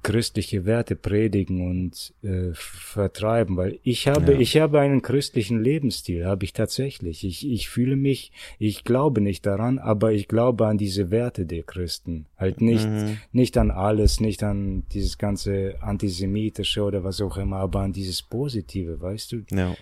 [0.03, 4.39] christliche Werte predigen und äh, vertreiben, weil ich habe Ja.
[4.39, 7.23] ich habe einen christlichen Lebensstil, habe ich tatsächlich.
[7.23, 11.63] Ich ich fühle mich, ich glaube nicht daran, aber ich glaube an diese Werte der
[11.63, 12.25] Christen.
[12.37, 13.17] Halt nicht Mhm.
[13.31, 18.21] nicht an alles, nicht an dieses ganze antisemitische oder was auch immer, aber an dieses
[18.21, 19.43] positive, weißt du?
[19.51, 19.75] Ja.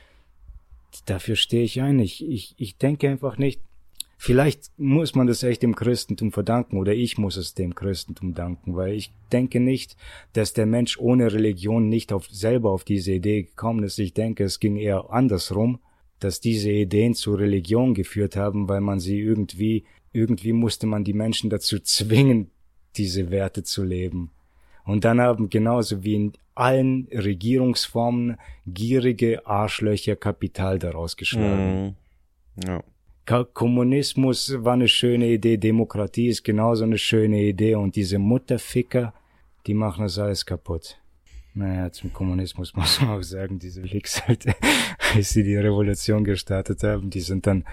[1.05, 1.99] dafür stehe ich ein.
[1.99, 3.61] Ich, ich, ich denke einfach nicht,
[4.21, 8.75] vielleicht muss man das echt dem Christentum verdanken oder ich muss es dem Christentum danken,
[8.75, 9.95] weil ich denke nicht,
[10.33, 13.97] dass der Mensch ohne Religion nicht auf, selber auf diese Idee gekommen ist.
[13.97, 15.79] Ich denke, es ging eher andersrum,
[16.19, 21.13] dass diese Ideen zu Religion geführt haben, weil man sie irgendwie, irgendwie musste man die
[21.13, 22.51] Menschen dazu zwingen,
[22.97, 24.31] diese Werte zu leben.
[24.83, 31.95] Und dann haben genauso wie in allen Regierungsformen gierige Arschlöcher Kapital daraus geschlagen.
[32.57, 32.67] Mhm.
[32.67, 32.83] Ja.
[33.53, 39.13] Kommunismus war eine schöne Idee, Demokratie ist genauso eine schöne Idee und diese Mutterficker,
[39.67, 40.99] die machen das alles kaputt.
[41.53, 44.23] Naja, zum Kommunismus muss man auch sagen, diese Wichser,
[45.15, 47.65] als sie die Revolution gestartet haben, die sind dann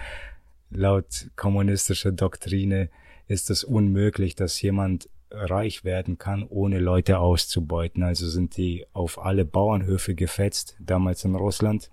[0.69, 2.89] laut kommunistischer Doktrine
[3.27, 8.03] ist es unmöglich, dass jemand reich werden kann, ohne Leute auszubeuten.
[8.03, 11.89] Also sind die auf alle Bauernhöfe gefetzt, damals in Russland,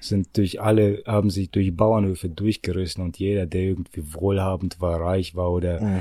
[0.00, 5.34] sind durch alle, haben sich durch Bauernhöfe durchgerissen und jeder, der irgendwie wohlhabend war, reich
[5.34, 6.00] war oder Mhm.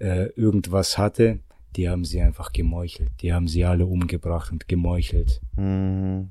[0.00, 1.38] äh, irgendwas hatte,
[1.76, 3.10] die haben sie einfach gemeuchelt.
[3.20, 5.40] Die haben sie alle umgebracht und gemeuchelt.
[5.56, 6.28] Mhm.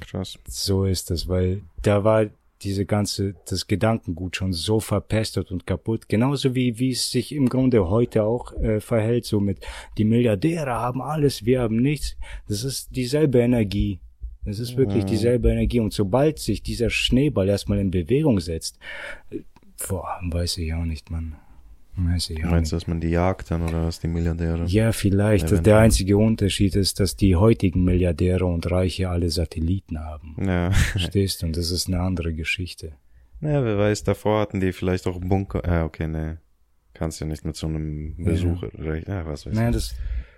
[0.00, 0.38] Krass.
[0.46, 2.26] So ist es, weil da war
[2.62, 6.08] diese ganze, das Gedankengut schon so verpestet und kaputt.
[6.08, 9.64] Genauso wie, wie es sich im Grunde heute auch äh, verhält, so mit,
[9.96, 12.16] die Milliardäre haben alles, wir haben nichts.
[12.48, 14.00] Das ist dieselbe Energie.
[14.44, 15.08] Das ist wirklich Mhm.
[15.08, 15.80] dieselbe Energie.
[15.80, 18.78] Und sobald sich dieser Schneeball erstmal in Bewegung setzt,
[19.30, 19.40] äh,
[19.88, 21.36] boah, weiß ich auch nicht, Mann.
[22.00, 24.64] Weiß ich Meinst du, dass man die jagt dann oder was die Milliardäre?
[24.66, 25.46] Ja, vielleicht.
[25.46, 25.62] Eventuell.
[25.64, 30.36] Der einzige Unterschied ist, dass die heutigen Milliardäre und Reiche alle Satelliten haben.
[30.40, 30.70] Ja.
[30.92, 31.46] Verstehst du?
[31.46, 32.92] Und das ist eine andere Geschichte.
[33.40, 35.62] Ja, wer weiß, davor hatten die vielleicht auch Bunker.
[35.64, 36.38] Ah, okay, ne.
[36.94, 39.04] Kannst ja nicht mit so einem Besuch rechnen.
[39.16, 39.58] Ja, was weiß ich.
[39.58, 39.94] Naja, das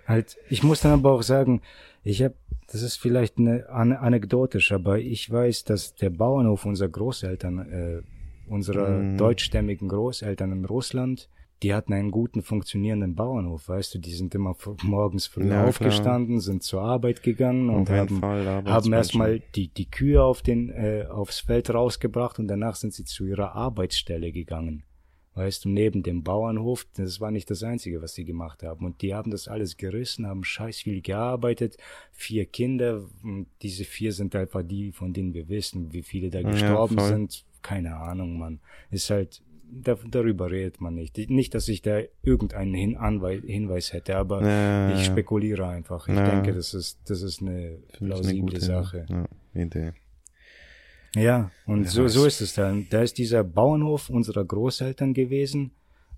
[0.07, 1.61] halt, ich muss dann aber auch sagen,
[2.03, 2.35] ich habe,
[2.71, 8.01] das ist vielleicht eine, an, anekdotisch, aber ich weiß, dass der Bauernhof unserer Großeltern äh,
[8.47, 9.17] unserer Mhm.
[9.17, 11.29] deutschstämmigen Großeltern in Russland,
[11.63, 15.67] die hatten einen guten funktionierenden Bauernhof, weißt du, die sind immer morgens früh Ja, klar.
[15.67, 20.69] aufgestanden, sind zur Arbeit gegangen und haben, Fall, haben erstmal die, die Kühe auf den,
[20.69, 24.83] äh, aufs Feld rausgebracht und danach sind sie zu ihrer Arbeitsstelle gegangen.
[25.33, 28.85] Weißt du, neben dem Bauernhof, das war nicht das Einzige, was sie gemacht haben.
[28.85, 31.77] Und die haben das alles gerissen, haben scheiß viel gearbeitet,
[32.11, 36.39] vier Kinder, und diese vier sind einfach die, von denen wir wissen, wie viele da
[36.41, 37.07] Ja, gestorben voll.
[37.07, 37.45] sind.
[37.61, 38.59] Keine Ahnung, Mann.
[38.89, 39.41] Ist halt,
[39.71, 41.17] da, darüber redet man nicht.
[41.29, 46.07] Nicht, dass ich da irgendeinen Hin Anweis, Hinweis hätte, aber Ja, ich spekuliere einfach.
[46.07, 46.23] Ich Ja.
[46.23, 49.05] denke, das ist, das ist eine ich eine plausible gute Sache.
[49.09, 49.93] Ja, Idee.
[51.15, 52.87] Ja, und so, so ist es dann.
[52.89, 55.71] Da ist dieser Bauernhof unserer Großeltern gewesen.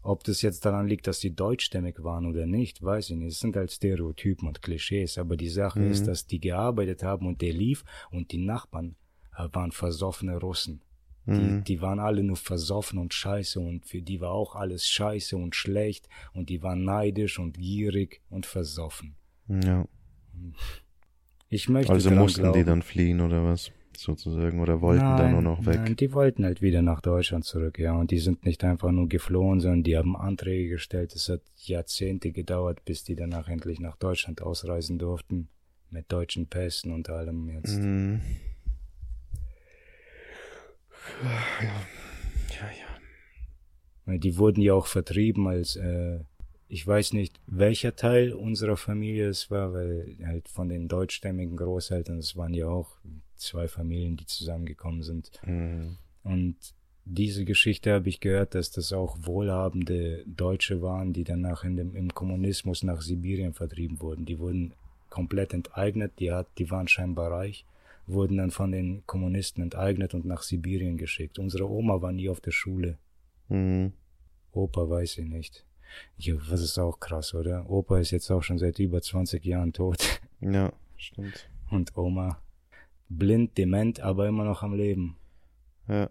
[0.06, 3.32] Ob das jetzt daran liegt, dass sie deutschstämmig waren oder nicht, weiß ich nicht.
[3.34, 5.18] Es sind halt Stereotypen und Klischees.
[5.18, 5.92] Aber die Sache Mhm.
[5.92, 8.96] ist, dass die gearbeitet haben und der lief und die Nachbarn
[9.38, 10.82] äh, waren versoffene Russen.
[11.26, 11.64] Die, Mhm.
[11.64, 15.56] die waren alle nur versoffen und scheiße und für die war auch alles scheiße und
[15.56, 19.16] schlecht und die waren neidisch und gierig und versoffen.
[19.48, 19.86] Ja.
[21.50, 22.66] Ich möchte Also mussten die glauben.
[22.66, 23.72] dann fliehen oder was?
[23.96, 24.60] Sozusagen.
[24.60, 25.82] Oder wollten nein, dann nur noch weg.
[25.84, 27.94] Nein, die wollten halt wieder nach Deutschland zurück, ja.
[27.94, 31.14] Und die sind nicht einfach nur geflohen, sondern die haben Anträge gestellt.
[31.16, 35.48] Es hat Jahrzehnte gedauert, bis die danach endlich nach Deutschland ausreisen durften.
[35.92, 37.78] Mit deutschen Pässen und allem jetzt.
[37.80, 38.20] Mhm.
[41.24, 42.68] Ja, ja.
[44.08, 44.18] ja.
[44.18, 46.20] Die wurden ja auch vertrieben als, äh,
[46.68, 52.18] ich weiß nicht, welcher Teil unserer Familie es war, weil halt von den deutschstämmigen Großeltern,
[52.18, 52.98] es waren ja auch
[53.36, 55.32] zwei Familien, die zusammengekommen sind.
[55.46, 55.98] Mhm.
[56.24, 56.58] Und
[57.06, 61.96] diese Geschichte habe ich gehört, dass das auch wohlhabende Deutsche waren, die danach in dem,
[61.96, 64.26] im Kommunismus nach Sibirien vertrieben wurden.
[64.26, 64.74] Die wurden
[65.10, 67.66] komplett enteignet, die, hat, die waren scheinbar reich,
[68.06, 71.40] wurden dann von den Kommunisten enteignet und nach Sibirien geschickt.
[71.40, 72.98] Unsere Oma war nie auf der Schule.
[73.50, 73.94] Mhm.
[74.52, 75.66] Opa weiß ich nicht.
[76.18, 77.70] Ja, was ist auch krass, oder?
[77.70, 80.22] Opa ist jetzt auch schon seit über 20 Jahren tot.
[80.42, 81.50] Ja, stimmt.
[81.70, 82.42] Und Oma
[83.10, 85.18] blind, dement, aber immer noch am Leben.
[85.88, 86.10] Ja.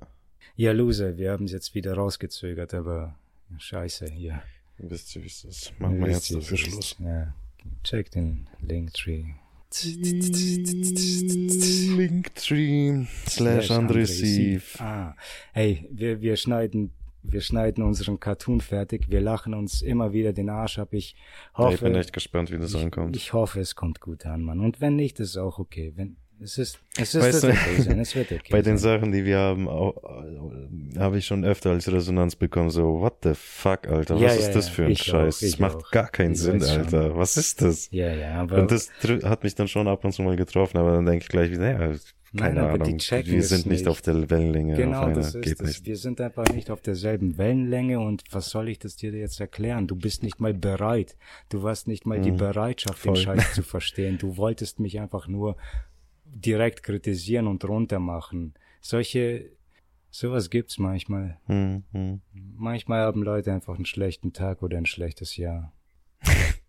[0.56, 3.16] Ja, Loser, wir haben es jetzt wieder rausgezögert, aber
[3.58, 4.42] scheiße hier.
[4.78, 5.78] Wisst ihr, wie es ist?
[5.78, 6.96] Machen wir jetzt dafür Schluss.
[6.98, 7.34] Ja.
[7.84, 9.26] Check den Linktree.
[11.96, 14.78] Linktree slash Andressiv.
[14.80, 15.14] Ah,
[15.52, 16.92] hey, wir, wir schneiden,
[17.22, 19.08] wir schneiden unseren Cartoon fertig.
[19.08, 20.92] Wir lachen uns immer wieder den Arsch ab.
[20.92, 21.16] Ich
[21.54, 23.16] hoffe, ich bin echt gespannt, wie das ich, ankommt.
[23.16, 24.60] ich hoffe, es kommt gut an, Mann.
[24.60, 25.92] Und wenn nicht, ist auch okay.
[25.96, 27.98] Wenn, es ist, es ist, Weißt okay sein.
[28.00, 29.00] Es wird okay Bei den sein.
[29.00, 29.68] Sachen, die wir haben,
[30.98, 34.52] habe ich schon öfter als Resonanz bekommen, so, what the fuck, Alter, was ja, ist
[34.52, 34.72] das ja.
[34.74, 35.36] für ein Scheiß?
[35.36, 35.90] auch, das macht auch.
[35.90, 36.80] gar keinen Ich Sinn, weiß schon.
[36.84, 37.16] Alter.
[37.16, 37.88] Was ist das?
[37.90, 38.90] Ja, ja, aber Und das
[39.24, 41.70] hat mich dann schon ab und zu mal getroffen, aber dann denke ich gleich wieder,
[41.70, 41.96] ja,
[42.34, 45.84] keine Nein, die Ahnung, wir sind nicht auf der Wellenlänge Genau, das ist es.
[45.84, 49.86] Wir sind einfach nicht auf derselben Wellenlänge und was soll ich das dir jetzt erklären?
[49.86, 51.14] Du bist nicht mal bereit.
[51.50, 52.38] Du hast nicht mal die Mhm.
[52.38, 53.14] Bereitschaft, Voll.
[53.16, 54.16] den Scheiß zu verstehen.
[54.16, 55.56] Du wolltest mich einfach nur
[56.34, 58.54] direkt kritisieren und runtermachen.
[58.80, 59.50] Solche,
[60.10, 61.38] sowas gibt's manchmal.
[61.46, 62.20] Hm, hm.
[62.56, 65.72] Manchmal haben Leute einfach einen schlechten Tag oder ein schlechtes Jahr.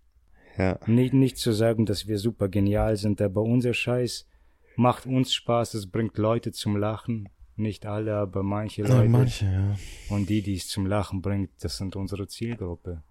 [0.55, 4.27] Ja, Nicht, nicht zu sagen, dass wir super genial sind, aber unser Scheiß
[4.75, 7.27] macht uns Spaß, es bringt Leute zum Lachen.
[7.55, 9.09] Nicht alle, aber manche ja Leute.
[9.09, 9.75] manche, ja.
[10.09, 13.01] Und die, die es zum Lachen bringt, das sind unsere Zielgruppe,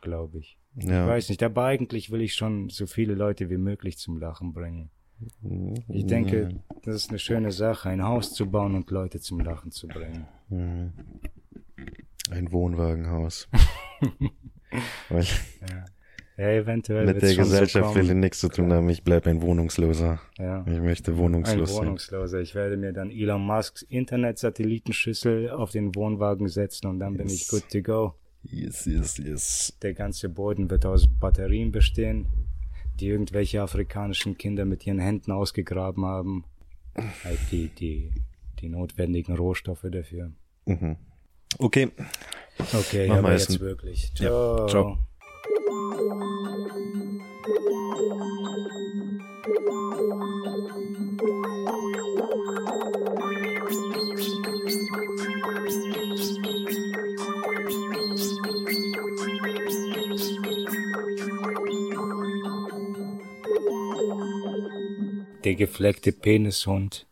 [0.00, 0.56] glaube ich.
[0.76, 1.02] ja.
[1.02, 4.52] Ich weiß nicht, aber eigentlich will ich schon so viele Leute wie möglich zum Lachen
[4.52, 4.90] bringen.
[5.88, 9.70] Ich denke, das ist eine schöne Sache, ein Haus zu bauen und Leute zum Lachen
[9.72, 10.26] zu bringen.
[12.30, 13.48] Ein Wohnwagenhaus.
[15.08, 15.84] Weil Ja,
[16.36, 18.88] ja eventuell mit der schon so Gesellschaft will ich nichts zu tun haben.
[18.90, 20.20] Ich bleib ein Wohnungsloser.
[20.38, 20.64] Ja.
[20.66, 21.86] Ich möchte Ein wohnungslos sein.
[21.86, 22.40] Wohnungsloser.
[22.40, 27.42] Ich werde mir dann Elon Musks Internetsatellitenschüssel auf den Wohnwagen setzen und dann bin Yes.
[27.42, 28.14] ich good to go.
[28.44, 29.76] Yes, yes, yes.
[29.82, 32.26] Der ganze Boden wird aus Batterien bestehen,
[33.00, 36.44] die irgendwelche afrikanischen Kinder mit ihren Händen ausgegraben haben.
[37.24, 38.10] Halt die, die,
[38.60, 40.32] die notwendigen Rohstoffe dafür.
[40.66, 40.96] Mhm.
[41.58, 41.90] Okay.
[42.74, 44.12] Okay, Mach aber jetzt wirklich.
[44.18, 44.66] Ja, Ciao.
[44.68, 44.98] ciao.
[65.48, 67.08] Der gefleckte Penishund